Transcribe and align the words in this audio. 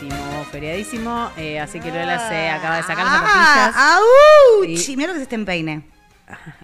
Feriadísimo, 0.00 0.44
feriadísimo. 0.50 1.30
eh, 1.36 1.60
así 1.60 1.78
que 1.78 1.88
Lola 1.90 2.26
se 2.28 2.48
acaba 2.48 2.76
de 2.76 2.82
sacar 2.84 3.04
las 3.04 3.14
Ah, 3.22 3.70
zapatillas. 3.72 3.76
¡Auch! 3.76 4.88
Y- 4.90 4.96
Mira 4.96 5.08
lo 5.08 5.12
que 5.14 5.18
se 5.18 5.22
está 5.24 5.34
en 5.34 5.44
peine. 5.44 5.82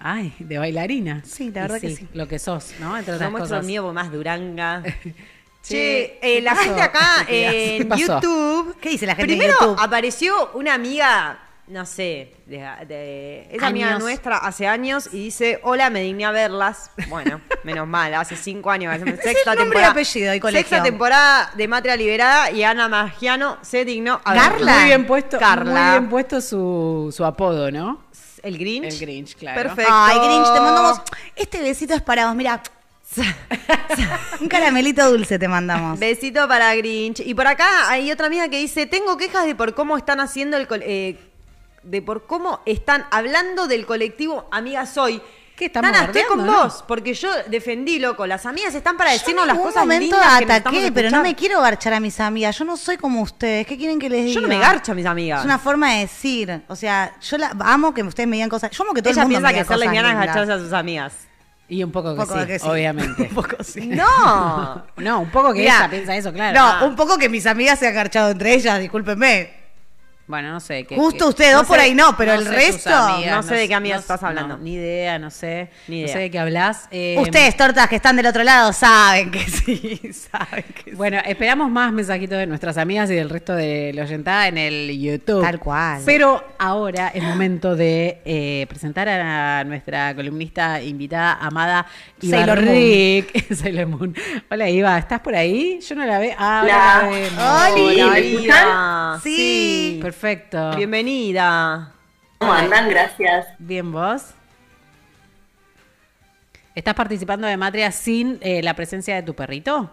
Ay, 0.00 0.32
de 0.38 0.58
bailarina. 0.58 1.22
Sí, 1.24 1.50
la 1.52 1.62
verdad 1.62 1.80
que 1.80 1.94
sí. 1.96 2.08
Lo 2.14 2.26
que 2.28 2.38
sos, 2.38 2.72
¿no? 2.80 2.96
Entre 2.96 3.12
No 3.12 3.16
otras 3.16 3.30
el 3.32 3.38
cosas. 3.38 3.64
mío 3.66 3.82
porque 3.82 3.94
más 3.94 4.10
duranga. 4.12 4.82
Che, 5.62 5.74
Che, 5.74 6.18
¿qué 6.22 6.38
eh, 6.38 6.40
la 6.42 6.52
pasó? 6.52 6.62
gente 6.64 6.82
acá 6.82 7.08
¿Qué 7.26 7.76
en? 7.78 7.90
YouTube. 7.90 8.76
¿Qué 8.80 8.88
dice 8.90 9.04
la 9.06 9.16
gente 9.16 9.32
en 9.32 9.38
Primero 9.38 9.58
YouTube? 9.60 9.76
apareció 9.80 10.52
una 10.54 10.74
amiga, 10.74 11.40
no 11.68 11.84
sé, 11.84 12.32
de, 12.46 12.58
de- 12.86 13.48
es 13.50 13.62
amiga 13.62 13.98
nuestra 13.98 14.38
hace 14.38 14.66
años 14.66 15.08
y 15.12 15.24
dice: 15.24 15.58
Hola, 15.64 15.90
me 15.90 16.00
digné 16.00 16.24
a 16.24 16.30
verlas. 16.30 16.90
Bueno, 17.08 17.40
menos 17.64 17.86
mal, 17.88 18.14
hace 18.14 18.36
cinco 18.36 18.70
años. 18.70 18.94
hacemos 18.94 19.18
Sexta 19.20 19.52
el 19.52 19.58
temporada. 19.58 19.90
apellido 19.90 20.34
y 20.34 20.40
colegio. 20.40 20.68
Sexta 20.68 20.82
temporada 20.82 21.50
de 21.56 21.68
Matria 21.68 21.96
Liberada 21.96 22.50
y 22.50 22.62
Ana 22.62 22.88
Magiano 22.88 23.58
se 23.62 23.84
dignó 23.84 24.20
a 24.24 24.34
Carla. 24.34 24.74
Muy 24.76 24.84
bien 24.84 25.06
puesto, 25.06 25.38
Carla. 25.38 25.80
muy 25.82 25.90
bien 25.98 26.08
puesto 26.08 26.40
su, 26.40 27.12
su 27.16 27.24
apodo, 27.24 27.70
¿no? 27.70 28.04
El 28.42 28.58
Grinch. 28.58 28.92
El 28.92 28.98
Grinch, 29.00 29.34
claro. 29.36 29.60
Perfecto. 29.62 29.90
Ay, 29.92 30.18
Grinch, 30.18 30.52
te 30.54 30.60
mandamos. 30.60 31.00
Este 31.34 31.60
besito 31.62 31.94
es 31.94 32.02
para 32.02 32.26
vos, 32.26 32.36
mira. 32.36 32.62
Un 34.40 34.48
caramelito 34.48 35.08
dulce 35.10 35.38
te 35.38 35.48
mandamos. 35.48 35.98
Besito 35.98 36.46
para 36.48 36.74
Grinch. 36.74 37.20
Y 37.20 37.34
por 37.34 37.46
acá 37.46 37.88
hay 37.90 38.10
otra 38.12 38.26
amiga 38.26 38.48
que 38.48 38.58
dice, 38.58 38.86
tengo 38.86 39.16
quejas 39.16 39.46
de 39.46 39.54
por 39.54 39.74
cómo 39.74 39.96
están 39.96 40.20
haciendo 40.20 40.56
el... 40.56 40.66
eh, 40.82 41.18
de 41.86 42.02
por 42.02 42.26
cómo 42.26 42.60
están 42.66 43.06
hablando 43.10 43.66
del 43.66 43.86
colectivo 43.86 44.48
Amiga 44.50 44.86
Soy. 44.86 45.20
¿Qué, 45.56 45.66
estamos 45.66 45.90
Tana, 45.90 46.04
estoy 46.04 46.22
con 46.24 46.44
no? 46.44 46.52
vos, 46.64 46.84
porque 46.86 47.14
yo 47.14 47.30
defendí, 47.48 47.98
loco. 47.98 48.26
Las 48.26 48.44
amigas 48.44 48.74
están 48.74 48.98
para 48.98 49.12
decirnos 49.12 49.46
las 49.46 49.56
cosas 49.56 49.84
momento 49.84 50.02
lindas 50.16 50.38
que 50.40 50.44
necesitamos 50.44 50.78
ataqué, 50.82 50.92
pero 50.92 51.10
no 51.10 51.22
me 51.22 51.34
quiero 51.34 51.62
garchar 51.62 51.94
a 51.94 52.00
mis 52.00 52.20
amigas. 52.20 52.58
Yo 52.58 52.66
no 52.66 52.76
soy 52.76 52.98
como 52.98 53.22
ustedes. 53.22 53.66
¿Qué 53.66 53.78
quieren 53.78 53.98
que 53.98 54.10
les 54.10 54.26
diga? 54.26 54.34
Yo 54.34 54.40
no 54.42 54.48
me 54.48 54.58
garcho 54.58 54.92
a 54.92 54.94
mis 54.94 55.06
amigas. 55.06 55.38
Es 55.40 55.44
una 55.46 55.58
forma 55.58 55.94
de 55.94 56.00
decir. 56.00 56.62
O 56.68 56.76
sea, 56.76 57.18
yo 57.22 57.38
la, 57.38 57.56
amo 57.60 57.94
que 57.94 58.02
ustedes 58.02 58.28
me 58.28 58.36
digan 58.36 58.50
cosas. 58.50 58.70
Yo 58.70 58.84
amo 58.84 58.92
que 58.92 59.00
todo 59.00 59.12
Ella 59.12 59.22
el 59.22 59.28
mundo 59.28 59.38
piensa 59.40 59.52
me 59.54 59.58
que 59.62 59.64
ser 59.66 59.78
lesbiana 59.78 60.10
es 60.10 60.16
agacharse 60.16 60.52
a 60.52 60.58
sus 60.58 60.72
amigas. 60.74 61.14
Y 61.68 61.82
un 61.82 61.90
poco 61.90 62.14
que, 62.14 62.20
Un 62.20 62.26
poco 62.28 62.40
sí, 62.40 62.46
que 62.46 62.58
sí. 62.58 62.68
obviamente. 62.68 63.22
Un 63.30 63.34
poco 63.34 63.64
sí. 63.64 63.86
No. 63.86 64.84
No, 64.98 65.20
un 65.20 65.30
poco 65.30 65.54
que 65.54 65.60
Mirá, 65.60 65.78
ella 65.78 65.90
piensa 65.90 66.14
eso, 66.16 66.32
claro. 66.34 66.56
No, 66.58 66.66
Ah. 66.66 66.84
un 66.84 66.94
poco 66.96 67.16
que 67.16 67.30
mis 67.30 67.46
amigas 67.46 67.78
se 67.78 67.88
han 67.88 67.94
garchado 67.94 68.30
entre 68.30 68.52
ellas, 68.54 68.78
discúlpenme. 68.78 69.55
Bueno, 70.26 70.50
no 70.50 70.58
sé. 70.60 70.84
que- 70.84 70.96
Justo 70.96 71.26
que- 71.26 71.28
ustedes 71.30 71.54
dos 71.54 71.66
por 71.66 71.78
ahí 71.78 71.94
no, 71.94 72.16
pero 72.16 72.32
el 72.34 72.44
resto- 72.46 72.90
amigas, 72.92 73.36
No 73.36 73.42
sé 73.44 73.54
de 73.54 73.68
qué 73.68 73.74
amigas 73.74 73.98
no- 73.98 74.00
estás 74.00 74.22
hablando. 74.24 74.56
no, 74.56 74.62
ni 74.62 74.74
idea, 74.74 75.18
no 75.20 75.30
sé. 75.30 75.70
Ni 75.86 76.00
No 76.00 76.04
idea. 76.06 76.12
sé 76.14 76.18
de 76.22 76.30
qué 76.32 76.38
hablas. 76.40 76.88
Eh, 76.90 77.16
Ustedes, 77.20 77.56
tortas 77.56 77.88
que 77.88 77.94
están 77.96 78.16
del 78.16 78.26
otro 78.26 78.42
lado, 78.42 78.72
saben 78.72 79.30
que 79.30 79.38
sí, 79.48 80.00
saben 80.12 80.64
que 80.74 80.90
sí. 80.90 80.96
Bueno, 80.96 81.18
esperamos 81.24 81.70
más 81.70 81.92
mensajitos 81.92 82.38
de 82.38 82.46
nuestras 82.46 82.76
amigas 82.76 83.08
y 83.10 83.14
del 83.14 83.30
resto 83.30 83.54
de 83.54 83.92
la 83.94 84.02
oyentada 84.02 84.48
en 84.48 84.58
el 84.58 84.98
YouTube. 85.00 85.42
Tal 85.42 85.60
cual. 85.60 86.02
Pero 86.04 86.42
ahora 86.58 87.08
es 87.14 87.22
momento 87.22 87.76
de 87.76 88.20
eh, 88.24 88.66
presentar 88.68 89.08
a 89.08 89.62
nuestra 89.62 90.14
columnista 90.16 90.82
invitada, 90.82 91.34
amada 91.40 91.86
Iva 92.20 92.38
Sailor 92.38 92.62
Moon. 92.62 92.74
Rick. 92.74 93.54
Sailor 93.54 93.86
Moon. 93.86 94.16
Hola, 94.50 94.68
Iva, 94.70 94.98
¿estás 94.98 95.20
por 95.20 95.36
ahí? 95.36 95.78
Yo 95.88 95.94
no 95.94 96.04
la 96.04 96.18
veo. 96.18 96.34
Ah, 96.36 96.64
la. 96.66 97.08
Hola, 97.08 97.70
Hola, 97.76 98.10
¿me 98.14 98.20
Iva. 98.20 99.20
Sí. 99.22 99.65
Perfecto. 100.06 100.76
Bienvenida. 100.76 101.92
¿Cómo 102.38 102.52
andan? 102.52 102.88
Gracias. 102.88 103.44
Bien, 103.58 103.90
vos. 103.90 104.34
¿Estás 106.76 106.94
participando 106.94 107.48
de 107.48 107.56
Matria 107.56 107.90
sin 107.90 108.38
eh, 108.40 108.62
la 108.62 108.74
presencia 108.74 109.16
de 109.16 109.24
tu 109.24 109.34
perrito? 109.34 109.90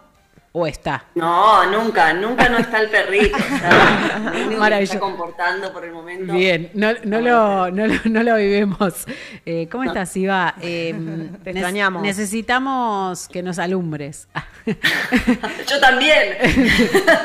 ¿O 0.56 0.68
está? 0.68 1.04
No, 1.16 1.68
nunca, 1.68 2.14
nunca 2.14 2.48
no 2.48 2.58
está 2.58 2.80
el 2.80 2.88
perrito. 2.88 3.36
Está, 4.54 4.76
se 4.78 4.82
está 4.84 5.00
comportando 5.00 5.72
por 5.72 5.84
el 5.84 5.92
momento. 5.92 6.32
Bien, 6.32 6.70
no, 6.74 6.92
no, 7.04 7.20
lo, 7.20 7.70
no, 7.72 7.86
lo, 7.88 7.94
no 8.04 8.22
lo 8.22 8.36
vivimos. 8.36 9.04
Eh, 9.44 9.68
¿Cómo 9.70 9.82
estás, 9.84 10.16
Iva? 10.16 10.54
Eh, 10.60 10.94
Te 11.44 11.50
nec- 11.50 11.56
extrañamos. 11.56 12.02
Necesitamos 12.02 13.28
que 13.28 13.42
nos 13.42 13.58
alumbres. 13.58 14.28
Yo 14.66 15.80
también. 15.80 16.36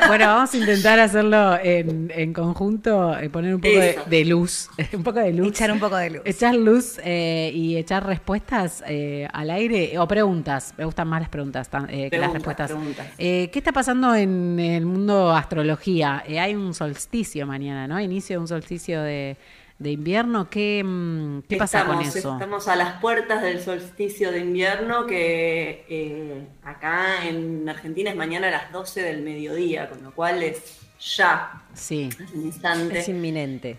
bueno, 0.08 0.26
vamos 0.26 0.52
a 0.52 0.56
intentar 0.56 0.98
hacerlo 0.98 1.56
en, 1.62 2.10
en 2.14 2.32
conjunto, 2.32 3.16
eh, 3.18 3.30
poner 3.30 3.54
un 3.54 3.60
poco 3.60 3.78
de, 4.10 4.24
luz. 4.24 4.68
un 4.92 5.02
poco 5.04 5.20
de 5.20 5.32
luz. 5.32 5.48
Echar 5.48 5.70
un 5.72 5.78
poco 5.80 5.96
de 5.96 6.10
luz. 6.10 6.22
Echar 6.24 6.54
luz 6.54 6.98
eh, 7.04 7.50
y 7.54 7.76
echar 7.76 8.04
respuestas 8.06 8.82
eh, 8.86 9.28
al 9.32 9.50
aire 9.50 9.98
o 9.98 10.06
preguntas. 10.08 10.74
Me 10.76 10.84
gustan 10.84 11.06
más 11.08 11.20
las 11.20 11.30
preguntas 11.30 11.68
eh, 11.88 12.08
que 12.10 12.18
las 12.18 12.32
respuestas. 12.32 12.70
preguntas. 12.72 13.06
Eh, 13.20 13.50
¿Qué 13.52 13.58
está 13.58 13.70
pasando 13.72 14.14
en 14.14 14.58
el 14.58 14.86
mundo 14.86 15.30
astrología? 15.32 16.24
Eh, 16.26 16.40
hay 16.40 16.54
un 16.54 16.72
solsticio 16.74 17.46
mañana, 17.46 17.86
¿no? 17.86 18.00
Inicio 18.00 18.36
de 18.36 18.40
un 18.40 18.48
solsticio 18.48 19.02
de, 19.02 19.36
de 19.78 19.90
invierno. 19.92 20.48
¿Qué, 20.48 20.82
mm, 20.82 21.42
qué 21.48 21.56
pasa 21.56 21.84
con 21.84 21.96
Estamos- 22.00 22.16
eso? 22.16 22.32
Estamos 22.32 22.68
a 22.68 22.76
las 22.76 22.98
puertas 23.00 23.42
del 23.42 23.60
solsticio 23.60 24.32
de 24.32 24.38
invierno 24.40 25.06
que 25.06 25.84
eh, 25.88 26.46
acá 26.62 27.26
en 27.28 27.68
Argentina 27.68 28.08
es 28.10 28.16
mañana 28.16 28.48
a 28.48 28.52
las 28.52 28.72
12 28.72 29.02
del 29.02 29.20
mediodía, 29.22 29.90
con 29.90 30.02
lo 30.02 30.12
cual 30.14 30.42
es 30.42 30.78
ya, 31.16 31.62
Sí. 31.74 32.08
es 32.18 32.30
un 32.32 32.42
instante. 32.46 32.98
Es 33.00 33.08
inminente. 33.10 33.76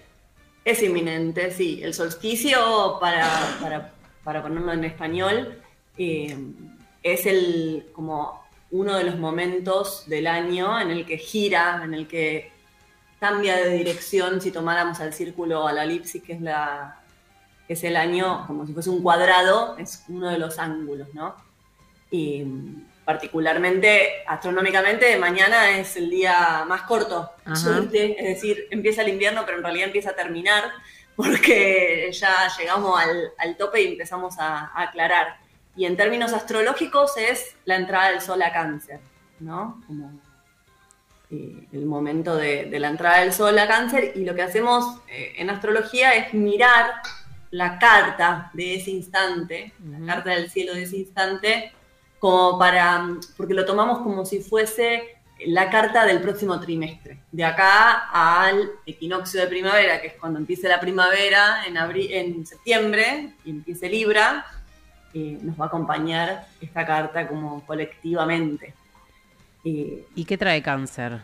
Es 0.63 0.83
inminente, 0.83 1.49
sí. 1.49 1.79
El 1.81 1.95
solsticio, 1.95 2.97
para, 3.01 3.27
para, 3.59 3.91
para 4.23 4.43
ponerlo 4.43 4.73
en 4.73 4.83
español, 4.83 5.57
eh, 5.97 6.37
es 7.01 7.25
el 7.25 7.87
como 7.93 8.40
uno 8.71 8.97
de 8.97 9.03
los 9.03 9.17
momentos 9.17 10.07
del 10.07 10.27
año 10.27 10.79
en 10.79 10.91
el 10.91 11.05
que 11.05 11.17
gira, 11.17 11.81
en 11.83 11.93
el 11.93 12.07
que 12.07 12.51
cambia 13.19 13.55
de 13.57 13.69
dirección 13.69 14.41
si 14.41 14.51
tomáramos 14.51 14.99
al 14.99 15.13
círculo 15.13 15.63
o 15.63 15.67
a 15.67 15.73
la 15.73 15.83
elipsis, 15.83 16.23
que 16.23 16.33
es 16.33 16.41
la 16.41 16.97
que 17.67 17.73
es 17.73 17.83
el 17.83 17.95
año 17.95 18.45
como 18.47 18.65
si 18.65 18.73
fuese 18.73 18.89
un 18.89 19.03
cuadrado, 19.03 19.77
es 19.77 20.03
uno 20.07 20.29
de 20.29 20.39
los 20.39 20.57
ángulos, 20.57 21.13
¿no? 21.13 21.35
Y 22.09 22.43
particularmente, 23.05 24.23
astronómicamente, 24.27 25.17
mañana 25.17 25.77
es 25.77 25.95
el 25.97 26.09
día 26.09 26.65
más 26.67 26.83
corto, 26.83 27.31
suerte, 27.55 28.15
es 28.19 28.35
decir, 28.35 28.67
empieza 28.71 29.01
el 29.01 29.09
invierno, 29.09 29.43
pero 29.45 29.57
en 29.57 29.63
realidad 29.63 29.87
empieza 29.87 30.11
a 30.11 30.15
terminar, 30.15 30.63
porque 31.15 32.09
ya 32.11 32.49
llegamos 32.57 32.99
al, 32.99 33.31
al 33.37 33.57
tope 33.57 33.81
y 33.81 33.87
empezamos 33.87 34.37
a, 34.39 34.67
a 34.67 34.83
aclarar. 34.83 35.37
Y 35.75 35.85
en 35.85 35.95
términos 35.97 36.33
astrológicos 36.33 37.17
es 37.17 37.55
la 37.65 37.75
entrada 37.75 38.11
del 38.11 38.21
sol 38.21 38.41
a 38.41 38.51
cáncer, 38.51 38.99
¿no? 39.39 39.81
Como 39.87 40.19
eh, 41.29 41.67
el 41.71 41.85
momento 41.85 42.35
de, 42.35 42.65
de 42.65 42.79
la 42.79 42.89
entrada 42.89 43.21
del 43.21 43.31
sol 43.31 43.57
a 43.57 43.67
cáncer 43.67 44.11
y 44.15 44.25
lo 44.25 44.35
que 44.35 44.41
hacemos 44.41 44.99
eh, 45.07 45.33
en 45.37 45.49
astrología 45.49 46.13
es 46.13 46.33
mirar 46.33 46.91
la 47.51 47.79
carta 47.79 48.49
de 48.53 48.75
ese 48.75 48.91
instante, 48.91 49.73
la 49.89 50.05
carta 50.05 50.31
del 50.31 50.49
cielo 50.49 50.73
de 50.73 50.83
ese 50.83 50.97
instante, 50.97 51.71
como 52.17 52.57
para, 52.57 53.07
porque 53.35 53.53
lo 53.53 53.65
tomamos 53.65 53.99
como 53.99 54.25
si 54.25 54.39
fuese 54.41 55.17
la 55.45 55.69
carta 55.69 56.05
del 56.05 56.21
próximo 56.21 56.59
trimestre, 56.59 57.19
de 57.31 57.43
acá 57.43 58.09
al 58.11 58.71
equinoccio 58.85 59.41
de 59.41 59.47
primavera, 59.47 59.99
que 59.99 60.07
es 60.07 60.13
cuando 60.13 60.39
empiece 60.39 60.67
la 60.67 60.79
primavera 60.79 61.65
en, 61.65 61.77
en 61.77 62.45
septiembre 62.45 63.33
y 63.43 63.49
empiece 63.49 63.89
Libra, 63.89 64.45
eh, 65.13 65.37
nos 65.41 65.59
va 65.59 65.65
a 65.65 65.67
acompañar 65.67 66.47
esta 66.59 66.85
carta 66.85 67.27
como 67.27 67.65
colectivamente. 67.65 68.73
Eh, 69.63 70.05
¿Y 70.15 70.25
qué 70.25 70.37
trae 70.37 70.61
cáncer? 70.61 71.21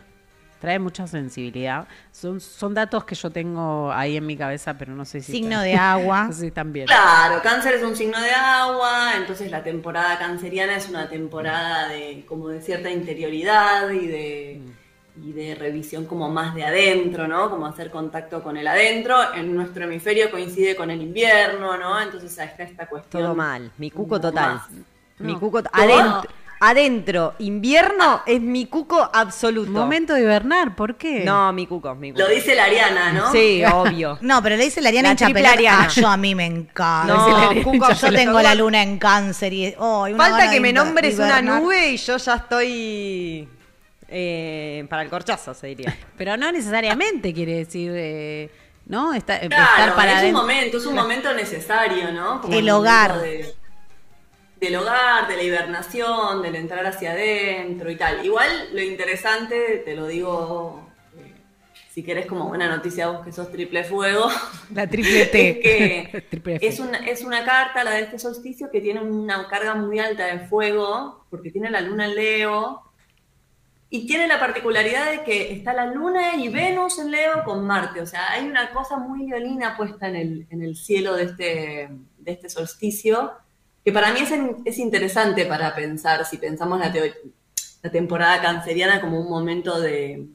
Trae 0.60 0.78
mucha 0.78 1.06
sensibilidad. 1.06 1.86
Son, 2.10 2.40
son 2.40 2.74
datos 2.74 3.04
que 3.04 3.14
yo 3.14 3.30
tengo 3.30 3.92
ahí 3.92 4.16
en 4.16 4.26
mi 4.26 4.36
cabeza, 4.36 4.76
pero 4.76 4.92
no 4.92 5.04
sé 5.04 5.20
si. 5.20 5.32
Signo 5.32 5.60
de 5.60 5.74
agua. 5.74 6.28
Están 6.42 6.72
bien. 6.72 6.86
Claro, 6.86 7.40
cáncer 7.42 7.74
es 7.74 7.84
un 7.84 7.94
signo 7.94 8.20
de 8.20 8.30
agua, 8.30 9.12
entonces 9.16 9.50
la 9.50 9.62
temporada 9.62 10.18
canceriana 10.18 10.76
es 10.76 10.88
una 10.88 11.08
temporada 11.08 11.88
de 11.88 12.24
como 12.28 12.48
de 12.48 12.60
cierta 12.60 12.90
interioridad 12.90 13.90
y 13.90 14.06
de, 14.06 14.62
y 15.24 15.32
de 15.32 15.54
revisión 15.54 16.06
como 16.06 16.28
más 16.28 16.54
de 16.54 16.64
adentro, 16.64 17.26
¿no? 17.26 17.50
Como 17.50 17.66
hacer 17.66 17.90
contacto 17.90 18.42
con 18.42 18.56
el 18.56 18.66
adentro. 18.66 19.16
En 19.34 19.54
nuestro 19.54 19.84
hemisferio 19.84 20.30
coincide 20.30 20.76
con 20.76 20.90
el 20.90 21.02
invierno, 21.02 21.76
¿no? 21.76 22.00
Entonces 22.00 22.36
está 22.38 22.62
esta 22.62 22.86
cuestión. 22.86 23.22
Todo 23.22 23.34
mal. 23.34 23.70
Mi 23.78 23.90
cuco 23.90 24.20
total. 24.20 24.60
Mi 25.18 25.34
cuco 25.34 25.60
adentro. 25.72 26.30
adentro, 26.60 27.34
invierno, 27.40 28.22
es 28.24 28.40
mi 28.40 28.66
cuco 28.66 29.10
absoluto. 29.12 29.70
Momento 29.70 30.14
de 30.14 30.22
hibernar, 30.22 30.76
¿por 30.76 30.94
qué? 30.94 31.24
No, 31.24 31.52
mi 31.52 31.66
cuco, 31.66 31.94
mi 31.96 32.12
cuco. 32.12 32.22
Lo 32.22 32.28
dice 32.28 32.54
la 32.54 32.64
Ariana, 32.64 33.12
¿no? 33.12 33.32
Sí, 33.32 33.62
obvio. 33.64 34.18
No, 34.22 34.40
pero 34.42 34.56
le 34.56 34.64
dice 34.64 34.80
la 34.80 34.90
Ariana 34.90 35.08
La 35.08 35.12
hincha 35.12 35.24
triple 35.24 35.42
pelota. 35.42 35.58
Ariana. 35.58 35.84
Ah, 35.84 35.88
yo 35.88 36.06
a 36.06 36.16
mí 36.16 36.34
me 36.36 36.46
encanta. 36.46 37.14
No, 37.52 37.62
Cuco, 37.64 37.92
yo 37.92 38.12
tengo 38.12 38.40
la 38.40 38.54
luna 38.54 38.82
en 38.82 38.98
cáncer 38.98 39.52
y 39.52 39.74
oh, 39.78 40.04
una 40.04 40.16
Falta 40.16 40.50
que 40.50 40.60
me 40.60 40.72
nombres 40.72 41.16
de 41.16 41.24
una 41.24 41.40
hibernar. 41.40 41.62
nube 41.62 41.88
y 41.90 41.96
yo 41.96 42.16
ya 42.16 42.34
estoy 42.34 43.48
eh, 44.08 44.86
para 44.88 45.02
el 45.02 45.10
corchazo, 45.10 45.54
se 45.54 45.68
diría. 45.68 45.96
Pero 46.16 46.36
no 46.36 46.50
necesariamente 46.52 47.32
quiere 47.34 47.56
decir, 47.56 47.92
eh, 47.94 48.50
¿no? 48.86 49.12
Está- 49.14 49.36
estar 49.36 49.48
Claro, 49.76 49.94
para 49.94 50.20
es 50.22 50.26
un 50.28 50.32
momento, 50.32 50.78
es 50.78 50.86
un 50.86 50.94
momento 50.94 51.32
necesario, 51.34 52.10
¿no? 52.12 52.40
Como 52.40 52.54
El 52.56 52.68
hogar. 52.70 53.20
de- 53.20 53.54
del 54.60 54.74
hogar, 54.74 55.28
de 55.28 55.36
la 55.36 55.42
hibernación, 55.44 56.42
del 56.42 56.56
entrar 56.56 56.84
hacia 56.84 57.12
adentro 57.12 57.90
y 57.92 57.96
tal. 57.96 58.24
Igual 58.26 58.50
lo 58.72 58.82
interesante, 58.82 59.82
te 59.84 59.94
lo 59.94 60.08
digo, 60.08 60.90
eh, 61.16 61.32
si 61.92 62.02
querés 62.02 62.26
como 62.26 62.48
buena 62.48 62.66
noticia 62.68 63.06
vos 63.06 63.24
que 63.24 63.30
sos 63.30 63.52
triple 63.52 63.84
fuego, 63.84 64.28
La 64.74 64.88
triple 64.88 65.26
T. 65.26 65.48
es 66.04 66.08
que 66.10 66.20
Triple 66.22 66.58
es 66.60 66.80
una, 66.80 66.98
es 67.06 67.22
una 67.22 67.44
carta, 67.44 67.84
la 67.84 67.92
de 67.92 68.00
este 68.00 68.18
solsticio, 68.18 68.68
que 68.72 68.80
tiene 68.80 69.00
una 69.00 69.46
carga 69.46 69.76
muy 69.76 70.00
alta 70.00 70.26
de 70.26 70.40
fuego, 70.48 71.24
porque 71.30 71.52
tiene 71.52 71.70
la 71.70 71.80
luna 71.80 72.06
en 72.06 72.16
Leo, 72.16 72.82
y 73.90 74.06
tiene 74.06 74.26
la 74.26 74.38
particularidad 74.38 75.10
de 75.10 75.24
que 75.24 75.52
está 75.52 75.72
la 75.72 75.86
luna 75.86 76.36
y 76.36 76.48
Venus 76.48 76.98
en 76.98 77.10
Leo 77.10 77.42
con 77.44 77.64
Marte, 77.64 78.00
o 78.00 78.06
sea, 78.06 78.32
hay 78.32 78.46
una 78.46 78.70
cosa 78.70 78.98
muy 78.98 79.24
violina 79.24 79.76
puesta 79.76 80.08
en 80.08 80.16
el, 80.16 80.46
en 80.50 80.62
el 80.62 80.76
cielo 80.76 81.14
de 81.14 81.24
este, 81.24 81.88
de 82.18 82.32
este 82.32 82.50
solsticio, 82.50 83.32
que 83.84 83.92
para 83.92 84.12
mí 84.12 84.20
es, 84.20 84.32
es 84.66 84.78
interesante 84.78 85.46
para 85.46 85.74
pensar, 85.74 86.26
si 86.26 86.36
pensamos 86.36 86.78
la, 86.78 86.92
la 87.82 87.90
temporada 87.90 88.42
canceriana 88.42 89.00
como 89.00 89.20
un 89.20 89.30
momento 89.30 89.80
de, 89.80 90.28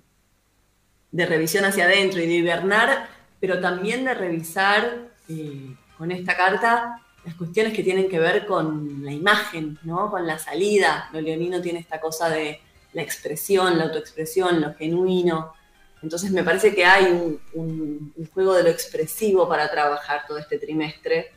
de 1.11 1.25
revisión 1.27 1.63
hacia 1.63 1.85
adentro 1.85 2.19
y 2.21 2.27
de 2.27 2.33
hibernar, 2.33 3.07
pero 3.39 3.59
también 3.59 4.03
de 4.03 4.15
revisar 4.15 5.09
eh, 5.29 5.75
con 5.97 6.11
esta 6.11 6.35
carta 6.35 6.99
las 7.23 7.35
cuestiones 7.35 7.73
que 7.73 7.83
tienen 7.83 8.09
que 8.09 8.19
ver 8.19 8.45
con 8.47 9.03
la 9.05 9.11
imagen, 9.11 9.77
¿no? 9.83 10.09
con 10.09 10.25
la 10.25 10.39
salida. 10.39 11.09
Lo 11.13 11.21
leonino 11.21 11.61
tiene 11.61 11.79
esta 11.79 12.01
cosa 12.01 12.29
de 12.29 12.59
la 12.93 13.01
expresión, 13.01 13.77
la 13.77 13.85
autoexpresión, 13.85 14.61
lo 14.61 14.73
genuino. 14.75 15.53
Entonces 16.01 16.31
me 16.31 16.43
parece 16.43 16.73
que 16.75 16.85
hay 16.85 17.05
un, 17.53 18.13
juego 18.33 18.53
de 18.53 18.63
lo 18.63 18.69
expresivo 18.69 19.47
para 19.47 19.69
trabajar 19.69 20.25
todo 20.27 20.37
este 20.37 20.57
trimestre. 20.57 21.31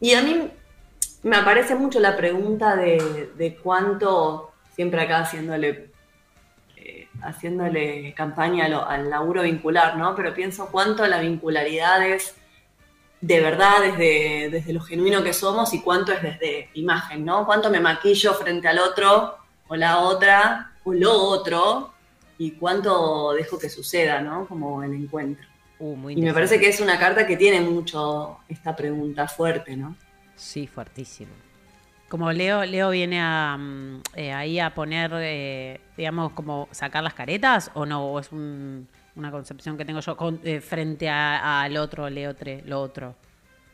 Y 0.00 0.14
a 0.14 0.22
mí 0.22 0.50
me 1.22 1.36
aparece 1.36 1.74
mucho 1.74 2.00
la 2.00 2.16
pregunta 2.16 2.76
de, 2.76 3.30
de 3.36 3.56
cuánto, 3.56 4.52
siempre 4.74 5.00
acá 5.00 5.20
haciéndole 5.20 5.90
eh, 6.76 7.08
haciéndole 7.22 8.14
campaña 8.14 8.66
a 8.66 8.68
lo- 8.68 8.86
al 8.86 9.10
laburo 9.10 9.42
vincular, 9.42 9.96
¿no? 9.96 10.14
Pero 10.14 10.32
pienso 10.34 10.68
cuánto 10.70 11.06
la 11.06 11.20
vincularidad 11.20 12.06
es 12.06 12.34
de 13.20 13.40
verdad 13.40 13.80
desde, 13.82 14.48
desde 14.50 14.72
lo 14.72 14.80
genuino 14.80 15.24
que 15.24 15.32
somos 15.32 15.74
y 15.74 15.80
cuánto 15.82 16.12
es 16.12 16.22
desde 16.22 16.70
imagen, 16.74 17.24
¿no? 17.24 17.44
Cuánto 17.46 17.68
me 17.70 17.80
maquillo 17.80 18.34
frente 18.34 18.68
al 18.68 18.78
otro 18.78 19.36
o 19.68 19.76
la 19.76 19.98
otra 20.00 20.72
o 20.84 20.92
lo 20.92 21.12
otro 21.12 21.92
y 22.38 22.52
cuánto 22.52 23.32
dejo 23.32 23.58
que 23.58 23.68
suceda, 23.68 24.20
¿no? 24.20 24.46
Como 24.46 24.82
el 24.82 24.94
encuentro. 24.94 25.46
Uh, 25.80 25.94
muy 25.96 26.14
Y 26.14 26.22
me 26.22 26.34
parece 26.34 26.58
que 26.58 26.68
es 26.68 26.80
una 26.80 26.98
carta 26.98 27.26
que 27.26 27.36
tiene 27.36 27.60
mucho 27.60 28.38
esta 28.48 28.74
pregunta 28.74 29.28
fuerte, 29.28 29.76
¿no? 29.76 29.94
Sí, 30.34 30.66
fuertísimo. 30.66 31.32
Como 32.08 32.32
Leo, 32.32 32.64
Leo 32.64 32.90
viene 32.90 33.20
a, 33.20 33.56
mm, 33.58 34.02
eh, 34.14 34.32
ahí 34.32 34.58
a 34.58 34.74
poner, 34.74 35.10
eh, 35.14 35.80
digamos, 35.96 36.32
como 36.32 36.68
sacar 36.70 37.02
las 37.04 37.14
caretas 37.14 37.70
o 37.74 37.84
no, 37.84 38.04
o 38.06 38.18
es 38.18 38.32
un- 38.32 38.88
una 39.14 39.30
concepción 39.30 39.76
que 39.76 39.84
tengo 39.84 40.00
yo 40.00 40.16
con- 40.16 40.40
eh, 40.42 40.60
frente 40.60 41.08
a- 41.10 41.62
al 41.62 41.76
otro, 41.76 42.08
Leo, 42.08 42.34
tre- 42.34 42.62
lo 42.64 42.80
otro. 42.80 43.14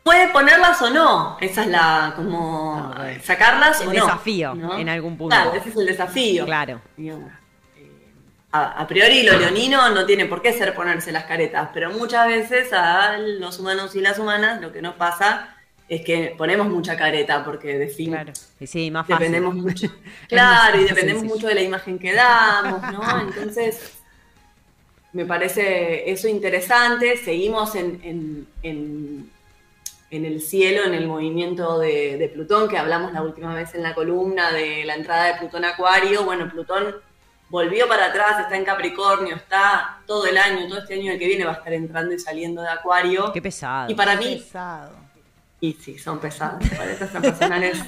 Puede 0.04 0.28
ponerlas 0.28 0.80
o 0.82 0.90
no, 0.90 1.38
esa 1.40 1.62
es 1.62 1.68
la, 1.68 2.12
como, 2.14 2.92
Ah, 2.94 3.08
sacarlas 3.22 3.80
El 3.80 3.88
o 3.88 3.92
no. 3.94 4.00
desafío, 4.04 4.54
¿no? 4.54 4.78
en 4.78 4.88
algún 4.90 5.16
punto. 5.16 5.34
Claro, 5.34 5.54
ese 5.54 5.70
es 5.70 5.76
el 5.76 5.86
desafío. 5.86 6.44
Claro. 6.44 6.82
Eh, 6.98 7.16
A, 8.52 8.82
a 8.82 8.86
priori 8.86 9.22
lo 9.22 9.38
leonino 9.38 9.88
no 9.90 10.04
tiene 10.04 10.26
por 10.26 10.42
qué 10.42 10.52
ser 10.52 10.74
ponerse 10.74 11.10
las 11.10 11.24
caretas, 11.24 11.70
pero 11.72 11.90
muchas 11.90 12.26
veces 12.28 12.70
a 12.74 13.16
los 13.16 13.58
humanos 13.58 13.96
y 13.96 14.02
las 14.02 14.18
humanas 14.18 14.60
lo 14.60 14.72
que 14.72 14.82
nos 14.82 14.94
pasa 14.94 15.56
es 15.88 16.04
que 16.04 16.34
ponemos 16.36 16.66
mucha 16.68 16.96
careta 16.98 17.42
porque 17.42 17.78
de 17.78 17.88
fin 17.88 18.10
Claro. 18.10 18.32
Y 18.60 18.66
sí, 18.66 18.90
más 18.90 19.06
fácil. 19.06 19.16
dependemos 19.32 19.54
mucho. 19.64 19.88
Claro, 20.28 20.80
y 20.80 20.84
dependemos 20.84 21.20
sencillo. 21.22 21.34
mucho 21.34 21.46
de 21.48 21.54
la 21.54 21.62
imagen 21.62 21.98
que 21.98 22.12
damos, 22.12 22.82
¿no? 22.92 23.20
Entonces, 23.22 23.94
me 25.14 25.24
parece 25.24 26.10
eso 26.10 26.28
interesante. 26.28 27.16
Seguimos 27.16 27.74
en, 27.74 28.00
en- 28.04 28.46
en- 28.62 29.33
en 30.16 30.24
el 30.24 30.40
cielo, 30.40 30.84
en 30.84 30.94
el 30.94 31.06
movimiento 31.06 31.78
de, 31.78 32.16
de 32.18 32.28
Plutón, 32.28 32.68
que 32.68 32.78
hablamos 32.78 33.12
la 33.12 33.22
última 33.22 33.54
vez 33.54 33.74
en 33.74 33.82
la 33.82 33.94
columna 33.94 34.52
de 34.52 34.84
la 34.84 34.94
entrada 34.94 35.24
de 35.26 35.38
Plutón 35.38 35.64
a 35.64 35.70
Acuario. 35.70 36.24
Bueno, 36.24 36.48
Plutón 36.50 36.96
volvió 37.48 37.86
para 37.88 38.06
atrás, 38.06 38.40
está 38.40 38.56
en 38.56 38.64
Capricornio, 38.64 39.36
está 39.36 40.00
todo 40.06 40.26
el 40.26 40.36
año, 40.38 40.66
todo 40.68 40.78
este 40.78 40.94
año 40.94 41.12
el 41.12 41.18
que 41.18 41.26
viene 41.26 41.44
va 41.44 41.52
a 41.52 41.56
estar 41.56 41.72
entrando 41.72 42.12
y 42.14 42.18
saliendo 42.18 42.62
de 42.62 42.68
Acuario. 42.68 43.32
Qué 43.32 43.42
pesado. 43.42 43.90
Y 43.90 43.94
para 43.94 44.16
mí, 44.16 44.36
Pesado. 44.36 44.92
y 45.60 45.72
sí, 45.74 45.98
son 45.98 46.18
pesados. 46.18 46.62
Para 46.76 46.92
estas 46.92 47.10
transpersonales 47.10 47.78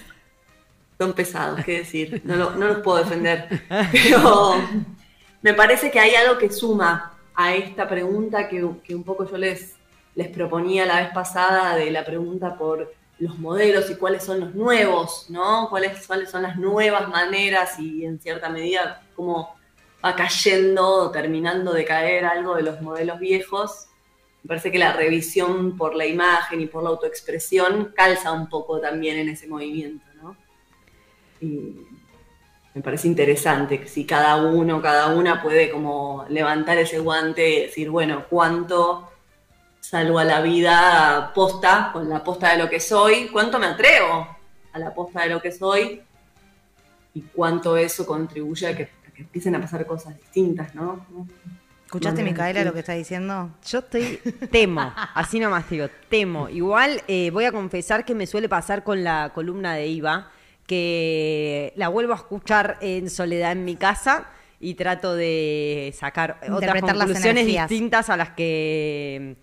son 0.99 1.13
pesados, 1.13 1.65
qué 1.65 1.79
decir. 1.79 2.23
No, 2.25 2.37
lo- 2.37 2.51
no 2.53 2.67
los 2.69 2.79
puedo 2.79 2.99
defender. 2.99 3.49
Pero 3.93 4.57
me 5.43 5.55
parece 5.55 5.91
que 5.91 6.01
hay 6.01 6.15
algo 6.15 6.39
que 6.39 6.51
suma 6.51 7.13
a 7.35 7.55
esta 7.55 7.87
pregunta 7.89 8.49
que, 8.49 8.67
que 8.83 8.95
un 8.95 9.05
poco 9.05 9.29
yo 9.31 9.37
les, 9.37 9.76
les 10.17 10.29
proponía 10.29 10.87
la 10.87 11.01
vez 11.01 11.11
pasada 11.11 11.77
de 11.77 11.91
la 11.91 12.05
pregunta 12.05 12.57
por 12.57 12.93
los 13.19 13.39
modelos 13.39 13.91
y 13.91 13.97
cuáles 13.97 14.25
son 14.25 14.41
los 14.41 14.55
nuevos, 14.55 15.27
¿no? 15.29 15.69
Cuáles, 15.71 16.07
cuáles 16.07 16.31
son 16.31 16.43
las 16.43 16.57
nuevas 16.57 17.09
maneras 17.09 17.79
y 17.79 18.05
en 18.05 18.19
cierta 18.19 18.49
medida 18.49 19.03
cómo 19.15 19.55
va 20.05 20.17
cayendo 20.17 21.11
terminando 21.11 21.73
de 21.73 21.85
caer 21.85 22.25
algo 22.25 22.57
de 22.57 22.63
los 22.63 22.81
modelos 22.81 23.19
viejos. 23.19 23.89
Me 24.43 24.49
parece 24.49 24.73
que 24.73 24.79
la 24.79 24.95
revisión 24.95 25.77
por 25.77 25.95
la 25.95 26.07
imagen 26.07 26.63
y 26.63 26.67
por 26.67 26.83
la 26.83 26.91
autoexpresión 26.91 27.93
calza 27.95 28.33
un 28.33 28.49
poco 28.49 28.81
también 28.81 29.19
en 29.19 29.29
ese 29.29 29.47
movimiento, 29.47 30.05
¿no? 30.23 30.37
Y 31.43 31.77
me 32.75 32.81
parece 32.81 33.09
interesante 33.09 33.81
que 33.81 33.89
si 33.89 34.07
cada 34.07 34.37
uno, 34.37 34.81
cada 34.81 35.15
una 35.15 35.43
puede 35.43 35.71
como 35.71 36.25
levantar 36.31 36.79
ese 36.79 37.01
guante 37.01 37.49
y 37.49 37.61
decir, 37.63 37.91
bueno, 37.91 38.25
¿cuánto 38.31 39.11
salgo 39.89 40.19
a 40.19 40.25
la 40.25 40.41
vida 40.41 41.31
posta, 41.33 41.91
con 41.93 42.09
la 42.09 42.25
posta 42.25 42.51
de 42.51 42.59
lo 42.59 42.69
que 42.69 42.81
soy? 42.81 43.29
¿Cuánto 43.29 43.59
me 43.61 43.67
atrevo 43.67 44.27
a 44.73 44.79
la 44.79 44.93
posta 44.93 45.23
de 45.23 45.29
lo 45.29 45.41
que 45.41 45.53
soy? 45.53 46.03
Y 47.15 47.21
cuánto 47.23 47.77
eso 47.77 48.05
contribuye 48.05 48.67
a 48.67 48.77
que, 48.77 48.83
a 48.83 49.11
que 49.13 49.23
empiecen 49.23 49.55
a 49.55 49.61
pasar 49.61 49.87
cosas 49.87 50.17
distintas, 50.17 50.75
¿no? 50.75 51.07
¿Escuchaste, 51.85 52.25
Micaela, 52.25 52.65
lo 52.65 52.73
que 52.73 52.81
está 52.81 52.95
diciendo? 52.95 53.53
Yo 53.65 53.79
estoy 53.79 54.19
temo, 54.51 54.93
así 55.15 55.39
nomás 55.39 55.71
digo, 55.71 55.87
temo. 56.09 56.49
Igual 56.49 57.01
eh, 57.07 57.31
voy 57.31 57.45
a 57.45 57.53
confesar 57.53 58.05
que 58.05 58.17
me 58.17 58.27
suele 58.27 58.49
pasar 58.49 58.83
con 58.83 59.05
la 59.05 59.31
columna 59.33 59.75
de 59.75 59.87
Iva, 59.87 60.33
que 60.67 61.73
la 61.77 61.87
vuelvo 61.87 62.13
a 62.13 62.17
escuchar 62.17 62.77
en 62.81 63.09
soledad 63.09 63.53
en 63.53 63.65
mi 63.65 63.77
casa 63.77 64.27
y 64.59 64.75
trato 64.75 65.15
de 65.15 65.95
sacar 65.97 66.41
otras 66.51 66.83
conclusiones 66.83 67.47
distintas 67.47 68.11
a 68.11 68.17
las 68.17 68.31
que, 68.31 69.37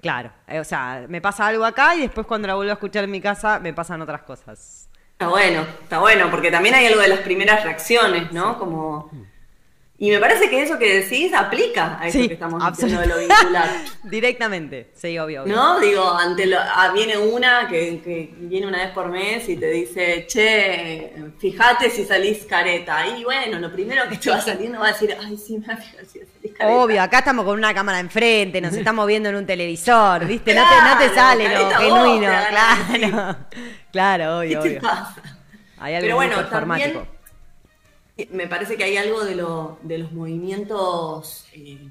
claro, 0.00 0.32
eh, 0.46 0.60
o 0.60 0.64
sea, 0.64 1.06
me 1.08 1.20
pasa 1.20 1.46
algo 1.46 1.64
acá 1.64 1.94
y 1.94 2.02
después 2.02 2.26
cuando 2.26 2.48
la 2.48 2.54
vuelvo 2.54 2.70
a 2.70 2.74
escuchar 2.74 3.04
en 3.04 3.10
mi 3.10 3.20
casa 3.20 3.58
me 3.60 3.72
pasan 3.72 4.02
otras 4.02 4.22
cosas. 4.22 4.88
Está 5.12 5.28
bueno, 5.28 5.66
está 5.82 5.98
bueno, 5.98 6.30
porque 6.30 6.48
también 6.50 6.76
hay 6.76 6.86
algo 6.86 7.00
de 7.00 7.08
las 7.08 7.18
primeras 7.20 7.64
reacciones, 7.64 8.30
¿no? 8.32 8.56
Como... 8.58 9.10
Y 10.00 10.12
me 10.12 10.20
parece 10.20 10.48
que 10.48 10.62
eso 10.62 10.78
que 10.78 11.00
decís 11.00 11.34
aplica 11.34 12.00
a 12.00 12.06
eso 12.06 12.20
Sí, 12.20 12.28
que 12.28 12.34
estamos 12.34 12.62
diciendo 12.70 13.00
de 13.00 13.06
lo 13.08 13.18
vincular. 13.18 13.68
Directamente, 14.04 14.92
sí, 14.94 15.18
obvio, 15.18 15.42
obvio. 15.42 15.56
¿No? 15.56 15.80
Digo, 15.80 16.08
ante 16.08 16.46
lo, 16.46 16.56
ah, 16.60 16.92
viene 16.94 17.18
una 17.18 17.66
que, 17.66 18.00
que 18.00 18.32
viene 18.38 18.68
una 18.68 18.78
vez 18.78 18.92
por 18.92 19.08
mes 19.08 19.48
y 19.48 19.56
te 19.56 19.68
dice, 19.72 20.24
che, 20.28 21.12
fíjate 21.38 21.90
si 21.90 22.04
salís 22.04 22.44
careta. 22.44 23.04
Y 23.08 23.24
bueno, 23.24 23.58
lo 23.58 23.72
primero 23.72 24.08
que 24.08 24.18
te 24.18 24.30
va 24.30 24.40
saliendo 24.40 24.78
va 24.78 24.90
a 24.90 24.92
decir, 24.92 25.16
ay, 25.20 25.36
sí, 25.36 25.58
me 25.58 25.66
si 26.06 26.20
salís 26.20 26.28
Obvio, 26.60 27.02
acá 27.02 27.18
estamos 27.18 27.44
con 27.44 27.58
una 27.58 27.72
cámara 27.72 28.00
enfrente, 28.00 28.60
nos 28.60 28.72
estamos 28.76 29.06
viendo 29.06 29.28
en 29.28 29.36
un 29.36 29.46
televisor, 29.46 30.24
¿viste? 30.26 30.54
No 30.54 30.62
te, 30.68 30.76
no 30.82 30.98
te 30.98 31.14
sale 31.14 31.48
lo 31.48 31.70
genuino, 31.70 32.28
a 32.32 32.46
claro. 32.48 33.36
Claro, 33.92 34.24
¿Qué 34.24 34.56
obvio, 34.56 34.60
te 34.60 34.68
obvio. 34.68 34.80
pasa? 34.80 35.22
Hay 35.78 35.94
algo 35.94 36.04
Pero 36.04 36.16
bueno, 36.16 36.44
también 36.48 37.00
me 38.30 38.46
parece 38.48 38.76
que 38.76 38.84
hay 38.84 38.96
algo 38.96 39.24
de, 39.24 39.36
lo- 39.36 39.78
de 39.82 39.98
los 39.98 40.12
movimientos 40.12 41.46
eh, 41.54 41.88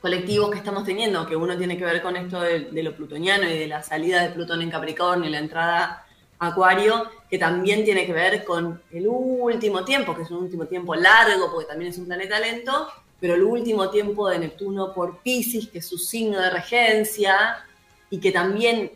colectivos 0.00 0.50
que 0.50 0.58
estamos 0.58 0.84
teniendo, 0.84 1.26
que 1.26 1.34
uno 1.34 1.56
tiene 1.56 1.76
que 1.78 1.84
ver 1.84 2.02
con 2.02 2.16
esto 2.16 2.40
de, 2.40 2.60
de 2.70 2.82
lo 2.82 2.94
plutoniano 2.94 3.48
y 3.48 3.58
de 3.58 3.66
la 3.66 3.82
salida 3.82 4.22
de 4.22 4.30
Plutón 4.30 4.62
en 4.62 4.70
Capricornio 4.70 5.28
y 5.28 5.32
la 5.32 5.38
entrada 5.38 6.04
Acuario, 6.40 7.10
que 7.28 7.38
también 7.38 7.84
tiene 7.84 8.06
que 8.06 8.12
ver 8.12 8.44
con 8.44 8.80
el 8.92 9.06
último 9.08 9.84
tiempo, 9.84 10.14
que 10.14 10.22
es 10.22 10.30
un 10.30 10.44
último 10.44 10.66
tiempo 10.66 10.94
largo, 10.94 11.50
porque 11.50 11.66
también 11.66 11.90
es 11.90 11.98
un 11.98 12.06
planeta 12.06 12.38
lento, 12.38 12.88
pero 13.20 13.34
el 13.34 13.42
último 13.42 13.90
tiempo 13.90 14.28
de 14.28 14.38
Neptuno 14.38 14.92
por 14.92 15.18
Pisces, 15.18 15.68
que 15.68 15.78
es 15.78 15.88
su 15.88 15.98
signo 15.98 16.40
de 16.40 16.50
regencia, 16.50 17.64
y 18.10 18.18
que 18.18 18.32
también 18.32 18.92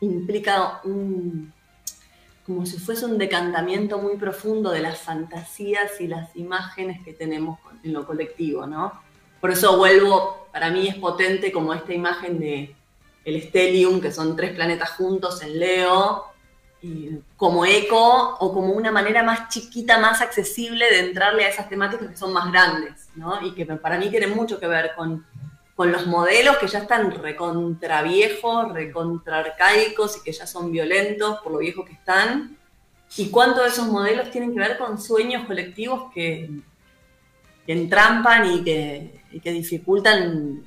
implica 0.00 0.80
un, 0.84 1.52
como 2.46 2.64
si 2.64 2.78
fuese 2.78 3.04
un 3.04 3.18
decantamiento 3.18 3.98
muy 3.98 4.16
profundo 4.16 4.70
de 4.70 4.80
las 4.80 4.98
fantasías 4.98 6.00
y 6.00 6.06
las 6.06 6.34
imágenes 6.34 7.02
que 7.04 7.12
tenemos 7.12 7.58
en 7.82 7.92
lo 7.92 8.06
colectivo, 8.06 8.66
¿no? 8.66 8.92
Por 9.40 9.50
eso 9.50 9.76
vuelvo, 9.76 10.48
para 10.52 10.70
mí 10.70 10.88
es 10.88 10.96
potente 10.96 11.52
como 11.52 11.74
esta 11.74 11.92
imagen 11.92 12.40
de 12.40 12.74
el 13.24 13.42
Stellium, 13.42 14.00
que 14.00 14.10
son 14.10 14.34
tres 14.34 14.54
planetas 14.54 14.90
juntos 14.92 15.42
en 15.42 15.58
Leo, 15.58 16.24
como 17.36 17.66
eco 17.66 18.36
o 18.38 18.52
como 18.52 18.72
una 18.72 18.92
manera 18.92 19.22
más 19.22 19.48
chiquita, 19.48 19.98
más 19.98 20.20
accesible 20.20 20.88
de 20.90 21.00
entrarle 21.00 21.44
a 21.44 21.48
esas 21.48 21.68
temáticas 21.68 22.08
que 22.08 22.16
son 22.16 22.32
más 22.32 22.50
grandes, 22.52 23.08
¿no? 23.16 23.44
Y 23.44 23.52
que 23.52 23.66
para 23.66 23.98
mí 23.98 24.08
tienen 24.10 24.34
mucho 24.34 24.60
que 24.60 24.68
ver 24.68 24.92
con, 24.96 25.26
con 25.74 25.90
los 25.90 26.06
modelos 26.06 26.58
que 26.58 26.68
ya 26.68 26.80
están 26.80 27.10
recontra 27.10 28.02
viejos, 28.02 28.72
recontra 28.72 29.54
y 29.76 30.22
que 30.22 30.32
ya 30.32 30.46
son 30.46 30.70
violentos 30.70 31.40
por 31.40 31.52
lo 31.52 31.58
viejos 31.58 31.84
que 31.84 31.94
están. 31.94 32.56
Y 33.16 33.30
cuánto 33.30 33.62
de 33.62 33.68
esos 33.68 33.86
modelos 33.86 34.30
tienen 34.30 34.52
que 34.52 34.60
ver 34.60 34.78
con 34.78 35.00
sueños 35.00 35.46
colectivos 35.46 36.12
que, 36.12 36.48
que 37.66 37.72
entrampan 37.72 38.52
y 38.52 38.62
que, 38.62 39.22
que 39.42 39.52
dificultan 39.52 40.62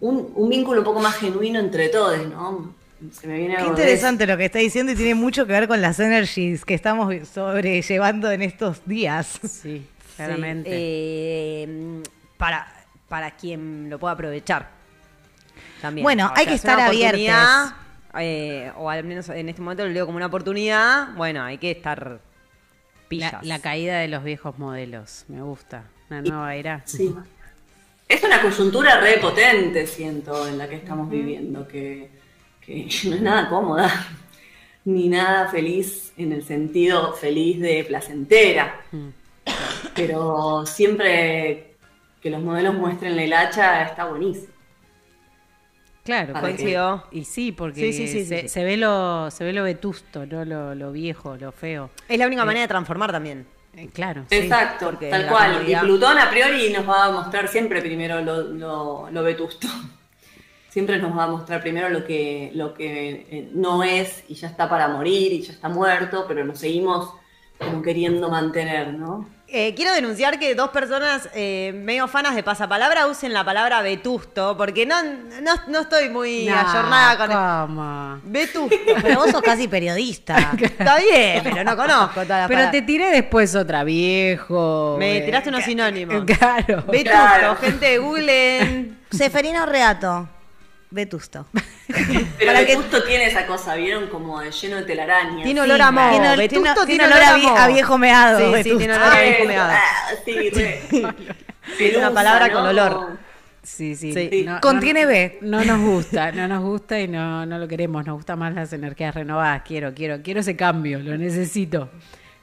un, 0.00 0.32
un, 0.34 0.48
vínculo 0.48 0.80
un 0.80 0.84
poco 0.84 1.00
más 1.00 1.16
genuino 1.16 1.58
entre 1.58 1.88
todos, 1.88 2.18
¿no? 2.28 2.74
Se 3.12 3.26
me 3.26 3.38
viene 3.38 3.56
Qué 3.56 3.64
interesante 3.64 4.26
lo 4.26 4.36
que 4.36 4.46
está 4.46 4.58
diciendo 4.58 4.92
y 4.92 4.94
tiene 4.94 5.14
mucho 5.14 5.46
que 5.46 5.52
ver 5.52 5.68
con 5.68 5.80
las 5.80 5.98
energies 6.00 6.64
que 6.64 6.74
estamos 6.74 7.14
sobrellevando 7.28 8.30
en 8.30 8.42
estos 8.42 8.84
días. 8.86 9.40
Sí, 9.42 9.86
claramente. 10.16 10.68
Eh, 10.72 12.02
para, 12.36 12.66
para 13.08 13.32
quien 13.32 13.90
lo 13.90 13.98
pueda 13.98 14.14
aprovechar. 14.14 14.70
También. 15.80 16.02
Bueno, 16.02 16.32
hay 16.34 16.46
que 16.46 16.54
estar 16.54 16.78
abiertos. 16.80 17.74
Eh, 18.18 18.72
o 18.76 18.88
al 18.88 19.04
menos 19.04 19.28
en 19.28 19.48
este 19.48 19.60
momento 19.60 19.84
lo 19.84 19.90
leo 19.90 20.06
como 20.06 20.16
una 20.16 20.26
oportunidad. 20.26 21.14
Bueno, 21.14 21.42
hay 21.42 21.58
que 21.58 21.70
estar 21.70 22.20
pillas. 23.08 23.44
La, 23.44 23.58
caída 23.58 23.98
de 23.98 24.08
los 24.08 24.24
viejos 24.24 24.58
modelos. 24.58 25.24
Me 25.28 25.42
gusta. 25.42 25.84
Una 26.08 26.22
nueva 26.22 26.54
era. 26.54 26.82
Sí. 26.86 27.14
Es 28.08 28.22
una 28.22 28.40
coyuntura 28.40 29.00
re 29.00 29.18
potente, 29.18 29.86
siento, 29.86 30.46
en 30.46 30.58
la 30.58 30.68
que 30.68 30.76
estamos 30.76 31.10
viviendo, 31.10 31.66
que 31.66 32.08
que 32.66 32.88
no 33.04 33.14
es 33.14 33.22
nada 33.22 33.48
cómoda, 33.48 34.08
ni 34.84 35.08
nada 35.08 35.48
feliz 35.48 36.12
en 36.16 36.32
el 36.32 36.42
sentido 36.42 37.12
feliz 37.14 37.60
de 37.60 37.84
placentera. 37.84 38.80
Mm. 38.90 39.08
Pero 39.94 40.66
siempre 40.66 41.74
que 42.20 42.30
los 42.30 42.42
modelos 42.42 42.74
muestren 42.74 43.30
la 43.30 43.40
hacha 43.40 43.84
está 43.84 44.06
buenísimo. 44.06 44.52
Claro, 46.04 46.34
coincido. 46.40 47.04
Y 47.10 47.24
sí, 47.24 47.50
porque 47.50 47.92
se, 47.92 48.64
ve 48.64 48.76
lo, 48.76 49.28
se 49.30 49.42
ve 49.42 49.52
lo 49.52 49.64
vetusto, 49.64 50.24
¿no? 50.24 50.44
lo, 50.44 50.92
viejo, 50.92 51.36
lo 51.36 51.50
feo. 51.50 51.90
Es 52.08 52.18
la 52.18 52.26
única 52.26 52.42
eh, 52.42 52.46
manera 52.46 52.62
de 52.62 52.68
transformar 52.68 53.10
también. 53.10 53.46
Eh, 53.74 53.88
claro. 53.92 54.24
Exacto, 54.30 54.92
tal 55.10 55.28
cual. 55.28 55.68
Y 55.68 55.74
Plutón 55.74 56.16
a 56.18 56.30
priori 56.30 56.72
nos 56.72 56.88
va 56.88 57.06
a 57.06 57.10
mostrar 57.10 57.48
siempre 57.48 57.80
primero 57.80 58.20
lo, 58.20 59.10
lo 59.10 59.22
vetusto 59.24 59.66
siempre 60.76 60.98
nos 60.98 61.16
va 61.16 61.24
a 61.24 61.28
mostrar 61.28 61.62
primero 61.62 61.88
lo 61.88 62.04
que, 62.04 62.50
lo 62.54 62.74
que 62.74 63.26
eh, 63.30 63.50
no 63.54 63.82
es 63.82 64.24
y 64.28 64.34
ya 64.34 64.48
está 64.48 64.68
para 64.68 64.88
morir 64.88 65.32
y 65.32 65.40
ya 65.40 65.54
está 65.54 65.70
muerto, 65.70 66.26
pero 66.28 66.44
nos 66.44 66.58
seguimos 66.58 67.14
como 67.58 67.80
queriendo 67.80 68.28
mantener, 68.28 68.92
¿no? 68.92 69.26
Eh, 69.48 69.72
quiero 69.74 69.94
denunciar 69.94 70.38
que 70.38 70.54
dos 70.54 70.68
personas 70.68 71.30
eh, 71.34 71.72
medio 71.74 72.06
fanas 72.08 72.34
de 72.34 72.42
pasapalabra 72.42 73.06
usen 73.06 73.32
la 73.32 73.42
palabra 73.42 73.80
vetusto, 73.80 74.54
porque 74.58 74.84
no, 74.84 74.96
no, 75.66 75.80
estoy 75.80 76.10
muy 76.10 76.46
ayornada 76.46 77.16
con 77.16 78.30
Vetusto. 78.30 78.76
Pero 79.02 79.20
vos 79.20 79.30
sos 79.30 79.40
casi 79.40 79.68
periodista. 79.76 80.52
Está 80.60 80.98
bien, 80.98 81.40
pero 81.42 81.64
no 81.64 81.74
conozco 81.74 82.20
toda 82.20 82.40
la 82.40 82.48
Pero 82.48 82.70
te 82.70 82.82
tiré 82.82 83.10
después 83.10 83.54
otra, 83.54 83.82
viejo. 83.82 84.96
Me 84.98 85.22
tiraste 85.22 85.48
unos 85.48 85.64
sinónimos. 85.64 86.22
Claro. 86.38 86.84
Vetusto, 86.86 87.56
gente 87.62 87.86
de 87.86 87.98
Google. 87.98 88.90
Seferino 89.10 89.64
Reato. 89.64 90.35
Vetusto. 90.96 91.46
Pero 92.38 92.52
Vetusto 92.52 93.04
tiene 93.04 93.26
esa 93.26 93.46
cosa, 93.46 93.76
¿vieron? 93.76 94.08
Como 94.08 94.42
lleno 94.42 94.76
de 94.76 94.82
telaraña. 94.82 95.44
Tiene 95.44 95.60
olor 95.60 95.82
a 95.82 95.92
moho. 95.92 96.10
Tiene, 96.10 96.36
Vetusto 96.36 96.86
tiene, 96.86 97.04
olor 97.04 97.18
a, 97.22 97.68
viejo 97.68 97.98
meado. 97.98 98.38
Sí, 98.56 98.64
sí, 98.64 98.76
tiene 98.76 98.94
olor 98.94 99.12
a 99.12 99.20
viejo 99.20 99.44
meado. 99.44 99.72
Ah, 99.72 100.10
sí, 100.24 101.94
una 101.96 102.12
palabra 102.12 102.50
con 102.50 102.66
olor. 102.66 103.18
Sí, 103.62 103.94
sí. 103.94 104.46
Contiene 104.62 105.06
B. 105.06 105.38
No 105.42 105.64
nos 105.64 105.80
gusta, 105.80 106.32
no 106.32 106.48
nos 106.48 106.62
gusta 106.62 106.98
y 106.98 107.08
no, 107.08 107.44
no 107.46 107.58
lo 107.58 107.68
queremos. 107.68 108.04
Nos 108.06 108.16
gustan 108.16 108.38
más 108.38 108.54
las 108.54 108.72
energías 108.72 109.14
renovadas. 109.14 109.62
Quiero, 109.62 109.92
quiero, 109.94 110.22
quiero 110.22 110.40
ese 110.40 110.56
cambio, 110.56 110.98
lo 110.98 111.16
necesito. 111.18 111.90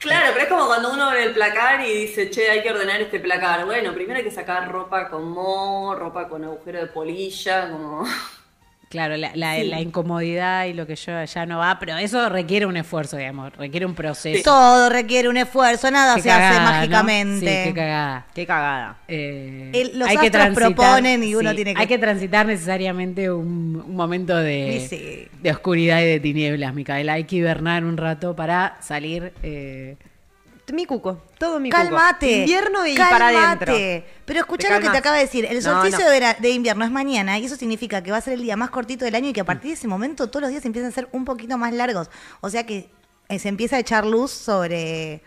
Claro, 0.04 0.32
pero 0.34 0.44
es 0.44 0.50
como 0.50 0.68
cuando 0.68 0.92
uno 0.92 1.12
ve 1.12 1.24
el 1.24 1.34
placar 1.34 1.80
y 1.80 1.94
dice, 1.94 2.30
che, 2.30 2.50
hay 2.50 2.62
que 2.62 2.72
ordenar 2.72 3.02
este 3.02 3.22
placar. 3.22 3.66
Bueno, 3.66 3.94
primero 3.94 4.18
hay 4.18 4.26
que 4.26 4.32
sacar 4.32 4.70
ropa 4.70 5.10
con 5.10 5.32
moho, 5.32 5.96
ropa 5.96 6.28
con 6.28 6.44
agujero 6.44 6.80
de 6.82 6.88
polilla, 6.88 7.70
como... 7.72 8.06
Claro, 8.94 9.18
la, 9.18 9.32
la, 9.34 9.82
incomodidad 9.82 10.66
y 10.66 10.74
lo 10.74 10.86
que 10.86 10.96
yo 10.96 11.24
ya 11.24 11.48
no 11.48 11.58
va, 11.58 11.80
pero 11.80 11.98
eso 11.98 12.30
requiere 12.30 12.68
un 12.68 12.78
esfuerzo, 12.78 13.18
digamos, 13.18 13.52
requiere 13.58 13.88
un 13.88 13.96
proceso. 13.96 14.44
Todo 14.44 14.88
requiere 14.88 15.28
un 15.30 15.38
esfuerzo, 15.38 15.90
nada 15.90 16.20
se 16.20 16.30
hace 16.30 16.60
mágicamente. 16.60 17.40
Sí, 17.40 17.70
qué 17.70 17.74
cagada. 17.74 18.26
Qué 18.36 18.46
cagada. 18.46 18.98
Eh, 19.08 19.94
los 19.96 20.08
hay 20.08 20.18
que 20.18 20.30
proponen 20.30 21.24
y 21.24 21.34
uno 21.34 21.56
tiene 21.56 21.74
que... 21.74 21.82
Hay 21.82 21.88
que 21.88 21.98
transitar 21.98 22.46
necesariamente 22.46 23.32
un, 23.32 23.96
momento 23.96 24.38
de, 24.38 25.28
de 25.42 25.52
oscuridad 25.52 26.00
y 26.00 26.06
de 26.06 26.20
tinieblas, 26.20 26.76
Micaela. 26.76 27.14
Hay 27.14 27.24
que 27.24 27.38
hibernar 27.38 27.86
un 27.86 27.98
rato 27.98 28.36
para 28.36 28.78
salir... 28.80 29.34
Eh, 29.42 29.96
mi 30.72 30.86
cuco, 30.86 31.22
todo 31.38 31.60
mi 31.60 31.70
Calmate. 31.70 32.40
Invierno 32.40 32.86
y 32.88 32.96
para 32.96 33.28
adentro. 33.28 33.74
Pero 34.26 34.40
escucha 34.40 34.74
lo 34.74 34.80
que 34.80 34.90
te 34.90 34.98
acaba 34.98 35.18
de 35.18 35.24
decir. 35.24 35.46
El 35.46 35.62
solsticio 35.62 36.06
De, 36.10 36.50
invierno 36.50 36.86
es 36.86 36.92
mañana 36.92 37.38
y 37.40 37.46
eso 37.46 37.56
significa 37.56 38.02
que 38.02 38.12
va 38.12 38.18
a 38.18 38.22
ser 38.22 38.34
el 38.34 38.44
día 38.44 38.56
más 38.56 38.70
cortito 38.70 39.04
del 39.04 39.16
año 39.16 39.30
y 39.30 39.34
que 39.34 39.42
a 39.42 39.46
partir 39.46 39.70
de 39.70 39.76
ese 39.76 39.88
momento 39.88 40.30
todos 40.30 40.42
los 40.42 40.52
días 40.52 40.64
empiezan 40.66 40.92
a 40.92 40.94
ser 40.94 41.10
un 41.12 41.26
poquito 41.26 41.58
más 41.58 41.74
largos. 41.74 42.10
O 42.40 42.50
sea 42.50 42.66
que 42.66 42.90
eh, 43.28 43.40
se 43.40 43.50
empieza 43.50 43.76
a 43.76 43.80
echar 43.80 44.06
luz 44.06 44.32
sobre 44.32 45.22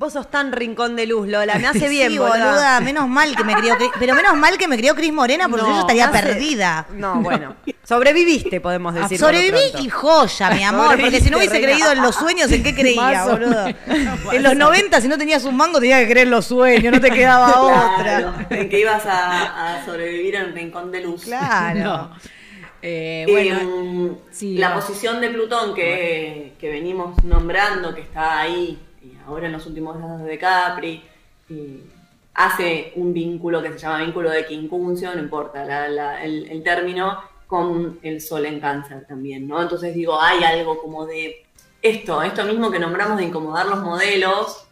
Vos 0.00 0.14
sos 0.14 0.30
tan 0.30 0.50
rincón 0.50 0.96
de 0.96 1.04
luz, 1.04 1.28
Lola. 1.28 1.56
Me 1.58 1.66
hace 1.66 1.86
bien, 1.86 2.12
sí, 2.12 2.16
boluda. 2.16 2.80
Menos 2.80 3.06
mal 3.06 3.36
que 3.36 3.44
me 3.44 3.54
crió. 3.54 3.76
Pero 3.98 4.14
menos 4.14 4.34
mal 4.34 4.56
que 4.56 4.66
me 4.66 4.78
crió 4.78 4.94
Cris 4.94 5.12
Morena, 5.12 5.46
porque 5.46 5.66
yo 5.66 5.80
estaría 5.80 6.10
perdida. 6.10 6.86
No, 7.00 7.20
bueno. 7.20 7.54
Sobreviviste, 7.84 8.60
podemos 8.60 8.94
decir. 8.94 9.18
Sobreviví 9.18 9.58
y 9.78 9.90
joya, 9.90 10.50
mi 10.50 10.62
amor. 10.62 10.98
Porque 10.98 11.20
si 11.20 11.28
no 11.28 11.36
hubiese 11.36 11.60
creído 11.60 11.92
en 11.92 12.00
los 12.00 12.14
sueños, 12.14 12.50
¿en 12.50 12.62
qué 12.62 12.74
creía, 12.80 13.26
boludo? 13.26 13.66
en 13.66 14.42
los 14.42 14.56
90, 14.56 15.00
si 15.02 15.08
no 15.08 15.18
tenías 15.18 15.44
un 15.44 15.56
mango, 15.56 15.80
tenías 15.80 16.00
que 16.00 16.08
creer 16.08 16.26
en 16.26 16.30
los 16.30 16.46
sueños, 16.46 16.94
no 16.94 17.00
te 17.00 17.10
quedaba 17.10 17.60
otra. 17.60 18.46
En 18.48 18.70
que 18.70 18.80
ibas 18.80 19.02
a, 19.06 19.82
sobrevivir 19.84 20.34
en 20.36 20.54
rincón 20.54 20.90
de 20.90 21.02
luz. 21.02 21.24
Claro. 21.24 22.10
Eh, 22.80 23.26
bueno, 23.28 24.18
la 24.40 24.74
posición 24.74 25.20
de 25.20 25.28
Plutón 25.28 25.74
que, 25.74 26.54
que 26.58 26.70
venimos 26.70 27.22
nombrando, 27.22 27.94
que 27.94 28.00
está 28.00 28.40
ahí 28.40 28.78
ahora 29.30 29.46
en 29.46 29.52
los 29.52 29.66
últimos 29.66 29.96
grados 29.96 30.22
de 30.24 30.38
Capri, 30.38 31.02
hace 32.34 32.92
un 32.96 33.12
vínculo 33.12 33.62
que 33.62 33.72
se 33.72 33.78
llama 33.78 34.04
vínculo 34.04 34.30
de 34.30 34.46
quincuncio, 34.46 35.14
no 35.14 35.20
importa 35.20 35.86
el, 36.22 36.62
término, 36.62 37.22
con 37.46 37.98
el 38.02 38.20
sol 38.20 38.46
en 38.46 38.60
cáncer 38.60 39.06
también, 39.06 39.48
¿no? 39.48 39.60
Entonces 39.62 39.94
digo, 39.94 40.20
hay 40.20 40.44
algo 40.44 40.80
como 40.80 41.06
de 41.06 41.44
esto, 41.82 42.22
esto 42.22 42.44
mismo 42.44 42.70
que 42.70 42.78
nombramos 42.78 43.18
de 43.18 43.24
incomodar 43.24 43.66
los 43.66 43.80
modelos, 43.80 44.66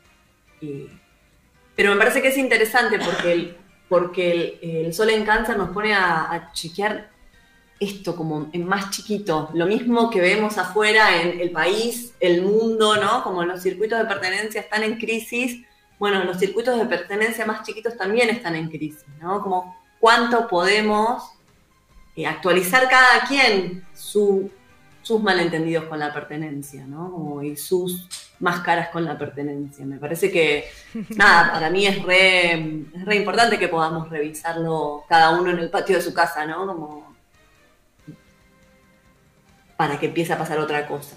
pero 1.75 1.93
me 1.93 1.97
parece 1.97 2.23
que 2.23 2.29
es 2.29 2.39
interesante 2.39 2.99
porque 2.99 3.33
el, 3.33 3.57
porque 3.89 4.59
el, 4.63 4.93
sol 4.93 5.11
en 5.11 5.25
cáncer 5.25 5.57
nos 5.57 5.71
pone 5.71 5.95
a 5.95 6.51
chequear 6.53 7.18
esto 7.81 8.17
como 8.17 8.49
en 8.53 8.67
más 8.67 8.91
chiquito, 8.91 9.51
lo 9.55 9.67
mismo 9.67 10.11
que 10.11 10.21
vemos 10.21 10.59
afuera 10.59 11.23
en 11.23 11.41
el 11.41 11.51
país, 11.51 12.15
el 12.21 12.43
mundo, 12.43 12.97
¿no? 12.97 13.23
Como 13.23 13.45
los 13.45 13.63
circuitos 13.63 13.99
de 13.99 14.05
pertenencia 14.05 14.61
están 14.61 14.83
en 14.83 14.99
crisis, 14.99 15.65
bueno, 15.99 16.25
los 16.25 16.39
circuitos 16.39 16.79
de 16.79 16.87
pertenencia 16.87 17.47
más 17.47 17.65
chiquitos 17.65 17.97
también 17.97 18.31
están 18.31 18.57
en 18.57 18.69
crisis, 18.69 19.05
¿no? 19.21 19.43
Como 19.43 19.77
cuánto 20.01 20.49
podemos 20.49 21.23
eh, 22.17 22.27
actualizar 22.27 22.89
cada 22.89 23.27
quien 23.27 23.85
sus 23.95 24.51
malentendidos 25.23 25.85
con 25.85 25.99
la 25.99 26.13
pertenencia, 26.13 26.85
¿no? 26.85 27.43
y 27.43 27.57
sus 27.57 28.09
máscaras 28.41 28.89
con 28.89 29.05
la 29.05 29.17
pertenencia. 29.17 29.87
Me 29.87 29.99
parece 29.99 30.31
que, 30.31 30.65
nada, 31.17 31.53
para 31.53 31.71
mí 31.71 31.87
es 31.87 32.03
re, 32.03 32.87
es 32.95 33.05
re 33.05 33.17
importante 33.17 33.59
que 33.59 33.69
podamos 33.69 34.11
revisarlo 34.11 35.05
cada 35.09 35.39
uno 35.39 35.51
en 35.51 35.61
el 35.61 35.71
patio 35.71 35.97
de 35.97 36.03
su 36.03 36.13
casa, 36.13 36.45
¿no? 36.45 36.67
Como 36.67 37.08
para 39.79 40.01
que 40.01 40.07
empiece 40.07 40.33
a 40.33 40.39
pasar 40.39 40.59
otra 40.59 40.89
cosa. 40.89 41.17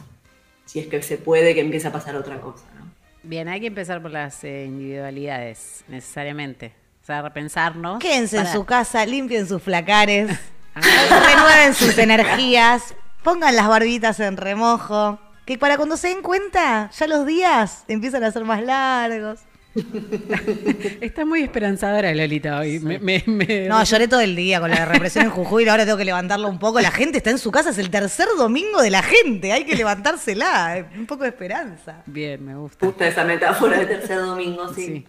si 0.65 0.79
es 0.79 0.85
que 0.85 1.01
se 1.01 1.17
puede 1.17 1.55
que 1.55 1.61
empiece 1.61 1.87
a 1.87 1.91
pasar 1.91 2.15
otra 2.15 2.39
cosa. 2.39 2.63
¿no? 2.77 2.85
Bien, 3.23 3.47
hay 3.47 3.59
que 3.59 3.67
empezar 3.67 4.01
por 4.03 4.11
las 4.11 4.43
eh, 4.43 4.65
individualidades, 4.67 5.83
necesariamente. 5.87 6.71
O 7.01 7.05
sea, 7.05 7.23
repensarnos. 7.23 7.97
Quédense 7.99 8.37
en 8.37 8.47
su 8.47 8.63
casa, 8.63 9.03
limpien 9.07 9.47
sus 9.47 9.63
flacares, 9.63 10.29
renueven 10.75 11.73
sus 11.73 11.97
energías, 11.97 12.93
pongan 13.23 13.55
las 13.55 13.67
barbitas 13.67 14.19
en 14.19 14.37
remojo, 14.37 15.19
que 15.45 15.57
para 15.57 15.77
cuando 15.77 15.97
se 15.97 16.09
den 16.09 16.21
cuenta, 16.21 16.91
ya 16.91 17.07
los 17.07 17.25
días 17.25 17.83
empiezan 17.87 18.23
a 18.23 18.31
ser 18.31 18.45
más 18.45 18.61
largos. 18.61 19.39
Está 21.01 21.25
muy 21.25 21.41
esperanzadora 21.41 22.13
Lolita 22.13 22.59
hoy. 22.59 22.79
Me, 22.79 22.99
me- 22.99 23.23
me- 23.25 23.67
No, 23.69 23.83
lloré 23.83 24.07
todo 24.07 24.19
el 24.19 24.35
día 24.35 24.59
con 24.59 24.69
la 24.69 24.85
represión 24.85 25.25
en 25.25 25.31
Jujuy, 25.31 25.67
ahora 25.69 25.85
tengo 25.85 25.97
que 25.97 26.05
levantarlo 26.05 26.47
un 26.49 26.59
poco. 26.59 26.81
La 26.81 26.91
gente 26.91 27.17
está 27.17 27.29
en 27.29 27.37
su 27.37 27.51
casa, 27.51 27.69
es 27.69 27.77
el 27.77 27.89
tercer 27.89 28.27
domingo 28.37 28.81
de 28.81 28.89
la 28.89 29.01
gente, 29.03 29.51
hay 29.53 29.63
que 29.65 29.75
levantársela, 29.75 30.85
un 30.97 31.05
poco 31.05 31.23
de 31.23 31.29
esperanza. 31.29 32.01
Bien, 32.05 32.43
me 32.45 32.51
Me 32.53 32.59
gusta. 32.59 32.85
gusta 32.85 33.07
esa 33.07 33.23
metáfora 33.23 33.79
de 33.79 33.85
tercer 33.85 34.19
domingo, 34.19 34.73
sí. 34.73 34.85
Sí, 34.85 35.05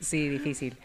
sí, 0.00 0.28
difícil. 0.28 0.76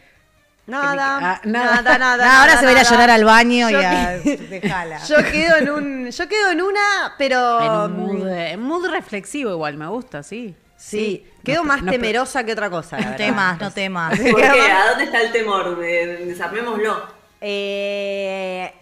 Nada, 0.66 1.18
Ah, 1.20 1.40
nada, 1.44 1.82
nada. 1.82 1.98
nada, 1.98 2.40
ahora 2.40 2.54
nada, 2.54 2.60
se 2.60 2.64
va 2.66 2.70
a 2.70 2.74
ir 2.74 2.78
a 2.78 2.82
llorar 2.88 3.10
al 3.10 3.24
baño 3.24 3.70
y 3.70 3.74
a 3.74 4.10
dejala. 4.50 4.98
Yo 5.04 5.16
quedo 5.32 5.56
en 5.56 5.70
un, 5.70 6.10
yo 6.10 6.28
quedo 6.28 6.50
en 6.52 6.62
una, 6.62 7.14
pero 7.18 7.58
En 7.80 8.60
un 8.60 8.62
mood 8.68 8.86
reflexivo 8.88 9.50
igual, 9.50 9.76
me 9.76 9.88
gusta, 9.88 10.22
sí. 10.22 10.54
Sí, 10.80 11.26
quedo 11.44 11.62
No, 11.62 11.68
más 11.68 11.82
no, 11.82 11.92
temerosa 11.92 12.44
que 12.44 12.52
otra 12.52 12.70
cosa. 12.70 12.98
la 12.98 13.10
No 13.10 13.16
temas, 13.16 13.60
no 13.60 13.70
temas. 13.72 14.18
¿Por 14.30 14.40
qué? 14.40 14.48
¿A 14.48 14.88
dónde 14.90 15.04
está 15.04 15.20
el 15.22 15.32
temor? 15.32 15.78
De- 15.78 16.24
Desarmémoslo. 16.26 17.02
Eh, 17.40 18.72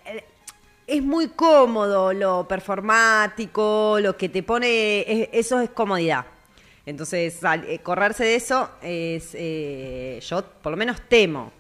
es 0.87 1.03
muy 1.03 1.29
cómodo 1.29 2.13
lo 2.13 2.47
performático, 2.49 3.99
lo 4.01 4.17
que 4.17 4.29
te 4.29 4.43
pone, 4.43 5.01
es- 5.01 5.29
eso 5.33 5.61
es 5.61 5.71
comodidad. 5.71 6.25
Entonces, 6.87 7.39
eh, 7.67 7.81
correrse 7.83 8.25
de 8.25 8.35
eso 8.37 8.71
es, 8.81 9.31
eh, 9.35 10.21
yo 10.27 10.43
por 10.63 10.71
lo 10.73 10.77
menos 10.79 11.01
temo. 11.09 11.53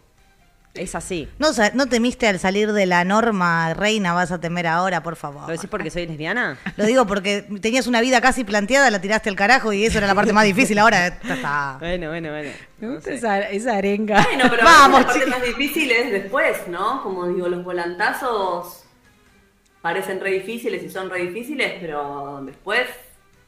Es 0.74 0.94
así. 0.94 1.28
No, 1.38 1.48
no 1.74 1.86
temiste 1.86 2.28
al 2.28 2.38
salir 2.38 2.72
de 2.72 2.86
la 2.86 3.02
norma, 3.04 3.74
reina, 3.74 4.12
vas 4.12 4.30
a 4.30 4.38
temer 4.40 4.66
ahora, 4.68 5.02
por 5.02 5.16
favor. 5.16 5.42
¿Lo 5.42 5.48
decís 5.48 5.68
porque 5.68 5.90
soy 5.90 6.06
lesbiana? 6.06 6.56
Lo 6.76 6.84
digo 6.86 7.04
porque 7.04 7.44
tenías 7.60 7.88
una 7.88 8.00
vida 8.00 8.20
casi 8.20 8.44
planteada, 8.44 8.88
la 8.90 9.00
tiraste 9.00 9.28
al 9.28 9.34
carajo 9.34 9.72
y 9.72 9.84
eso 9.84 9.98
era 9.98 10.06
la 10.06 10.14
parte 10.14 10.32
más 10.32 10.44
difícil. 10.44 10.78
Ahora 10.78 11.18
ya 11.24 11.34
está. 11.34 11.76
Bueno, 11.80 12.08
bueno, 12.10 12.30
bueno. 12.30 12.50
Me 12.78 12.86
No 12.86 12.94
gusta 12.94 13.10
sé. 13.10 13.16
esa, 13.16 13.40
esa 13.50 13.76
arenga. 13.76 14.22
Bueno, 14.22 14.44
pero 14.50 14.62
Vamos, 14.64 15.00
la 15.00 15.06
parte 15.08 15.26
más 15.26 15.42
difícil 15.42 15.90
es 15.90 16.12
después, 16.12 16.68
¿no? 16.68 17.02
Como 17.02 17.26
digo, 17.26 17.48
los 17.48 17.64
volantazos 17.64 18.84
parecen 19.82 20.20
re 20.20 20.30
difíciles 20.32 20.82
y 20.84 20.88
son 20.90 21.10
re 21.10 21.22
difíciles, 21.22 21.74
pero 21.80 22.40
después, 22.44 22.82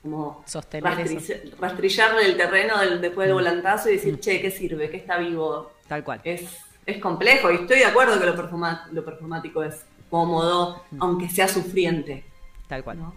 como 0.03 0.43
Sostener 0.47 0.93
rastri- 0.93 1.53
rastrillarle 1.61 2.27
el 2.27 2.37
terreno 2.37 2.79
del- 2.81 3.01
después 3.01 3.27
del 3.29 3.35
volantazo 3.35 3.89
y 3.89 3.95
decir, 3.97 4.19
che, 4.19 4.41
¿qué 4.41 4.51
sirve? 4.51 4.91
¿Qué 4.91 4.97
está 4.97 5.17
vivo? 5.19 5.71
Tal 5.87 6.03
cual. 6.03 6.21
Es, 6.25 6.43
es 6.91 6.99
complejo 6.99 7.51
y 7.51 7.57
estoy 7.57 7.79
de 7.79 7.85
acuerdo 7.87 8.19
que 8.21 8.27
lo, 8.27 8.35
performa- 8.37 8.87
lo 8.93 9.05
performático 9.05 9.63
es 9.63 9.85
cómodo, 10.11 10.83
aunque 10.99 11.29
sea 11.29 11.47
sufriente. 11.49 12.25
Tal 12.69 12.83
cual. 12.85 12.99
¿no? 12.99 13.15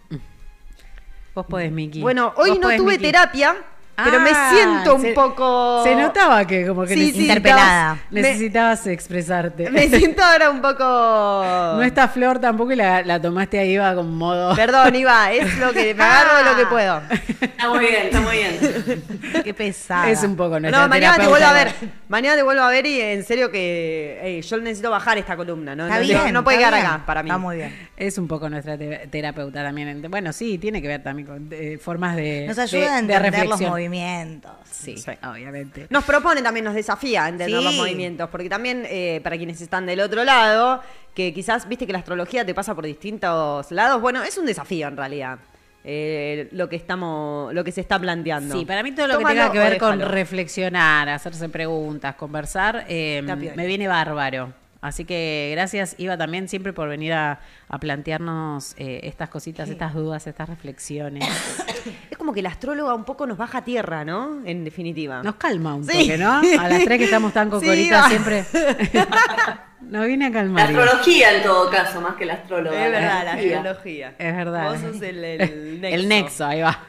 Vos 1.36 1.46
podés, 1.48 1.72
Miki. 1.72 2.02
Bueno, 2.02 2.34
hoy 2.38 2.50
Vos 2.52 2.60
no 2.60 2.64
podés, 2.64 2.78
tuve 2.78 2.98
terapia, 3.00 3.56
pero 3.96 4.20
me 4.20 4.32
Ah, 4.34 4.52
siento 4.54 4.96
un 4.96 5.02
se- 5.02 5.14
poco... 5.14 5.84
Se 5.84 5.96
notaba 5.96 6.46
que 6.48 6.66
como 6.66 6.84
que 6.84 6.94
Sí, 6.96 7.12
neces- 7.12 7.14
sí, 7.16 7.22
Interpelada. 7.24 7.98
Me- 8.10 8.22
necesitabas 8.24 8.88
expresarte. 8.88 9.70
Me 9.70 9.88
siento 9.90 10.24
ahora 10.24 10.50
un 10.50 10.62
poco... 10.62 10.84
No 11.76 11.84
está 11.84 12.08
Flor 12.08 12.40
tampoco 12.40 12.72
y 12.72 12.76
la, 12.76 13.02
la 13.04 13.22
tomaste 13.22 13.60
ahí 13.60 13.78
va 13.78 13.94
con 13.96 14.16
modo. 14.16 14.56
Perdón, 14.56 14.96
Iba, 14.96 15.32
es 15.32 15.58
lo 15.58 15.72
que 15.74 15.94
me 15.94 16.04
agarro 16.04 16.38
de 16.38 16.44
lo 16.52 16.56
que 16.58 16.66
puedo. 16.68 17.02
Está 17.42 17.70
muy 17.70 17.80
bien, 17.80 18.06
está 18.06 18.22
muy 18.22 18.38
bien. 18.38 19.04
Qué 19.44 19.54
pesada. 19.54 20.10
Es 20.10 20.24
un 20.24 20.36
poco 20.36 20.60
nuestra 20.60 20.82
No, 20.84 20.88
mañana 20.88 21.18
te 21.18 21.28
vuelvo 21.28 21.46
a 21.48 21.54
ver. 21.54 21.74
Mañana 22.08 22.36
te 22.36 22.44
vuelvo 22.44 22.62
a 22.64 22.70
ver 22.70 22.86
y 22.86 23.00
en 23.02 23.24
serio 23.24 23.50
que 23.52 24.42
yo 24.48 24.58
necesito 24.58 24.90
bajar 24.92 25.18
esta 25.18 25.36
columna, 25.36 25.76
¿no? 25.76 25.86
Está 25.86 26.00
no, 26.00 26.04
bien. 26.06 26.34
no 26.34 26.44
puede 26.44 26.58
está 26.58 26.70
quedar 26.70 26.82
bien. 26.82 26.94
acá 26.96 27.06
para 27.06 27.24
mí. 27.24 27.30
Está 27.30 27.38
muy 27.38 27.56
bien. 27.58 27.90
Es 27.98 28.18
un 28.18 28.28
poco 28.28 28.50
nuestra 28.50 28.78
te- 28.78 29.08
terapeuta 29.10 29.64
también. 29.64 30.02
Bueno, 30.10 30.32
sí, 30.34 30.58
tiene 30.58 30.82
que 30.82 30.88
ver 30.88 31.04
también 31.04 31.28
con 31.28 31.48
eh, 31.52 31.78
formas 31.82 32.16
de. 32.16 32.46
Nos 32.48 32.56
de- 32.58 32.62
ayuda 32.64 32.86
a 32.86 32.94
de 32.94 33.00
entender 33.00 33.22
los 33.22 33.32
reflexión. 33.32 33.72
Movimientos. 33.90 34.52
Sí, 34.70 34.98
Sí. 34.98 35.12
obviamente. 35.24 35.88
Nos 35.90 36.04
propone 36.04 36.42
también, 36.42 36.64
nos 36.66 36.74
desafía 36.76 37.26
a 37.26 37.30
entender 37.30 37.60
Sí. 37.60 37.64
los 37.66 37.76
movimientos, 37.76 38.30
porque 38.30 38.50
también 38.50 38.84
eh, 38.88 39.22
para 39.24 39.38
quienes 39.38 39.62
están 39.62 39.86
del 39.86 40.00
otro 40.02 40.24
lado, 40.24 40.82
que 41.14 41.34
quizás 41.34 41.68
viste 41.68 41.86
que 41.86 41.94
la 41.94 42.00
astrología 42.00 42.46
te 42.46 42.54
pasa 42.54 42.74
por 42.76 42.86
distintos 42.86 43.72
lados, 43.72 44.02
bueno, 44.02 44.24
es 44.24 44.38
un 44.38 44.46
desafío 44.46 44.88
en 44.88 44.98
realidad. 44.98 45.40
eh, 45.86 46.48
lo 46.54 46.70
que 46.70 46.78
estamos, 46.78 47.54
lo 47.54 47.62
que 47.62 47.74
se 47.74 47.82
está 47.82 48.00
planteando. 48.00 48.58
Sí, 48.58 48.64
para 48.64 48.84
mí 48.84 48.94
todo 48.94 49.06
lo 49.06 49.18
que 49.20 49.26
tenga 49.26 49.52
que 49.52 49.60
ver 49.60 49.78
con 49.78 50.00
reflexionar, 50.00 51.10
hacerse 51.10 51.50
preguntas, 51.50 52.16
conversar, 52.16 52.86
eh, 52.88 53.22
me 53.22 53.66
viene 53.68 53.90
bárbaro. 53.90 54.54
Así 54.84 55.06
que 55.06 55.50
gracias, 55.54 55.96
Iva, 55.98 56.18
también 56.18 56.50
siempre 56.50 56.74
por 56.74 56.90
venir 56.90 57.14
a, 57.14 57.40
a 57.70 57.80
plantearnos 57.80 58.76
eh, 58.78 59.00
estas 59.04 59.30
cositas, 59.30 59.70
estas 59.70 59.94
dudas, 59.94 60.28
estas 60.28 60.50
reflexiones. 60.50 61.24
Es 62.10 62.18
como 62.18 62.32
que 62.34 62.42
la 62.42 62.48
astróloga 62.50 62.94
un 62.94 63.04
poco 63.04 63.28
nos 63.28 63.38
baja 63.38 63.58
a 63.58 63.66
tierra, 63.66 64.06
¿no? 64.06 64.42
En 64.46 64.64
definitiva. 64.64 65.22
Nos 65.22 65.36
calma 65.36 65.76
un 65.76 65.84
Sí. 65.84 65.92
toque, 66.08 66.18
¿no? 66.18 66.32
A 66.60 66.70
las 66.70 66.84
tres 66.86 66.98
que 66.98 67.04
estamos 67.06 67.34
tan 67.34 67.50
cocoritas 67.50 68.08
siempre. 68.08 68.46
Nos 69.82 70.06
viene 70.08 70.28
a 70.28 70.30
La 70.30 70.34
calmar. 70.34 70.72
Iva. 70.72 70.84
astrología 70.84 71.36
en 71.36 71.44
todo 71.44 71.70
caso, 71.70 72.00
más 72.00 72.16
que 72.16 72.26
la 72.26 72.36
astróloga. 72.36 72.86
es 72.86 72.92
verdad, 72.92 73.24
la 73.26 73.34
astrología. 73.34 73.58
astrología. 73.58 74.16
Es 74.18 74.36
verdad. 74.38 74.72
Vos 74.72 74.80
sos 74.80 75.02
el, 75.02 75.24
el 75.26 75.82
nexo. 75.82 75.96
El 75.96 76.08
nexo, 76.08 76.46
ahí 76.46 76.62
va. 76.62 76.80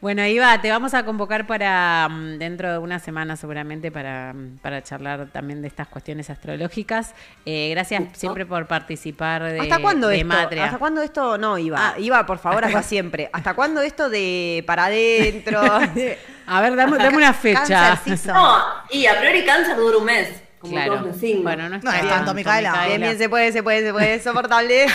Bueno, 0.00 0.24
Iva, 0.26 0.60
te 0.60 0.70
vamos 0.70 0.94
a 0.94 1.04
convocar 1.04 1.46
para 1.46 2.08
mm, 2.10 2.38
dentro 2.38 2.72
de 2.72 2.78
una 2.78 2.98
semana 2.98 3.36
seguramente 3.36 3.90
para, 3.90 4.32
mm, 4.32 4.58
para 4.58 4.82
charlar 4.82 5.28
también 5.32 5.62
de 5.62 5.68
estas 5.68 5.86
cuestiones 5.88 6.28
astrológicas. 6.30 7.14
Eh, 7.46 7.68
gracias 7.70 8.02
siempre 8.14 8.46
por 8.46 8.66
participar 8.66 9.42
de, 9.44 9.60
¿Hasta 9.60 9.78
cuándo 9.80 10.08
de 10.08 10.16
esto? 10.16 10.26
Matria. 10.28 10.64
¿Hasta 10.66 10.78
cuándo 10.78 11.02
esto? 11.02 11.38
No, 11.38 11.56
Iva. 11.58 11.94
Ah. 11.94 11.98
Iva, 12.00 12.26
por 12.26 12.38
favor, 12.38 12.64
hasta 12.64 12.82
siempre. 12.84 13.30
¿Hasta 13.32 13.54
cuándo 13.54 13.80
esto 13.80 14.08
de 14.10 14.64
para 14.66 14.86
adentro? 14.86 15.60
A 16.50 16.60
ver, 16.62 16.74
dame, 16.76 16.96
dame 16.96 17.16
una 17.16 17.32
fecha. 17.34 18.00
No, 18.26 18.58
y 18.90 19.06
a 19.06 19.18
priori 19.20 19.44
cáncer 19.44 19.76
dura 19.76 19.98
un 19.98 20.04
mes, 20.04 20.28
como 20.58 20.72
Claro. 20.72 20.92
todos 20.94 21.06
los 21.08 21.16
signos. 21.18 21.42
Bueno, 21.44 21.64
no 21.64 21.78
No 21.78 21.90
está 21.92 21.98
es 22.00 22.08
tanto, 22.08 22.34
Micaela. 22.34 22.86
bien, 22.86 23.00
bien, 23.02 23.18
se 23.18 23.28
puede, 23.28 23.52
se 23.52 23.62
puede, 23.62 23.82
se 23.86 23.92
puede. 23.92 24.20
Soportable. 24.20 24.86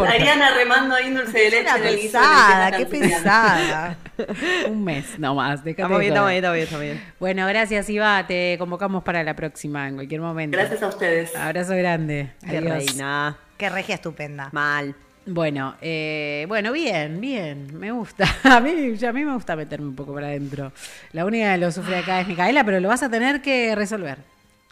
Soportable. 0.00 0.30
Ariana 0.30 0.54
remando 0.54 0.94
ahí 0.94 1.08
un 1.08 1.14
dulce 1.14 1.38
de 1.38 1.50
leche 1.50 1.70
Una 1.74 1.82
pesada, 1.82 2.76
qué 2.76 2.86
pesada. 2.86 3.96
Un 4.68 4.84
mes 4.84 5.18
nomás. 5.18 5.64
déjate 5.64 5.82
Estamos 5.82 5.98
de 5.98 6.04
bien, 6.04 6.12
estamos 6.12 6.28
bien, 6.30 6.36
estamos 6.36 6.54
bien, 6.54 6.64
estamos 6.64 6.82
bien. 6.82 7.14
Bueno, 7.18 7.46
gracias, 7.46 7.90
Iva. 7.90 8.26
Te 8.26 8.56
convocamos 8.58 9.02
para 9.02 9.22
la 9.22 9.34
próxima 9.34 9.88
en 9.88 9.94
cualquier 9.94 10.20
momento. 10.20 10.56
Gracias 10.56 10.82
a 10.82 10.88
ustedes. 10.88 11.34
Abrazo 11.36 11.74
grande. 11.76 12.32
Qué 12.48 12.58
Adiós. 12.58 12.86
reina. 12.86 13.38
Qué 13.56 13.68
regia 13.68 13.94
estupenda. 13.94 14.48
Mal. 14.52 14.94
Bueno, 15.26 15.76
eh, 15.82 16.46
bueno, 16.48 16.72
bien, 16.72 17.20
bien, 17.20 17.78
me 17.78 17.92
gusta. 17.92 18.24
A 18.44 18.58
mí, 18.60 18.96
ya 18.96 19.10
a 19.10 19.12
mí 19.12 19.24
me 19.24 19.34
gusta 19.34 19.54
meterme 19.54 19.86
un 19.86 19.94
poco 19.94 20.14
para 20.14 20.28
adentro. 20.28 20.72
La 21.12 21.24
única 21.26 21.52
que 21.52 21.58
lo 21.58 21.70
sufre 21.70 21.98
acá 21.98 22.22
es 22.22 22.26
Micaela, 22.26 22.64
pero 22.64 22.80
lo 22.80 22.88
vas 22.88 23.02
a 23.02 23.10
tener 23.10 23.42
que 23.42 23.74
resolver. 23.74 24.18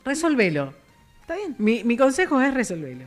Resolvelo. 0.05 0.73
Está 1.21 1.37
bien. 1.37 1.55
Mi, 1.59 1.85
mi 1.85 1.97
consejo 1.99 2.41
es 2.41 2.55
resolverlo. 2.55 3.05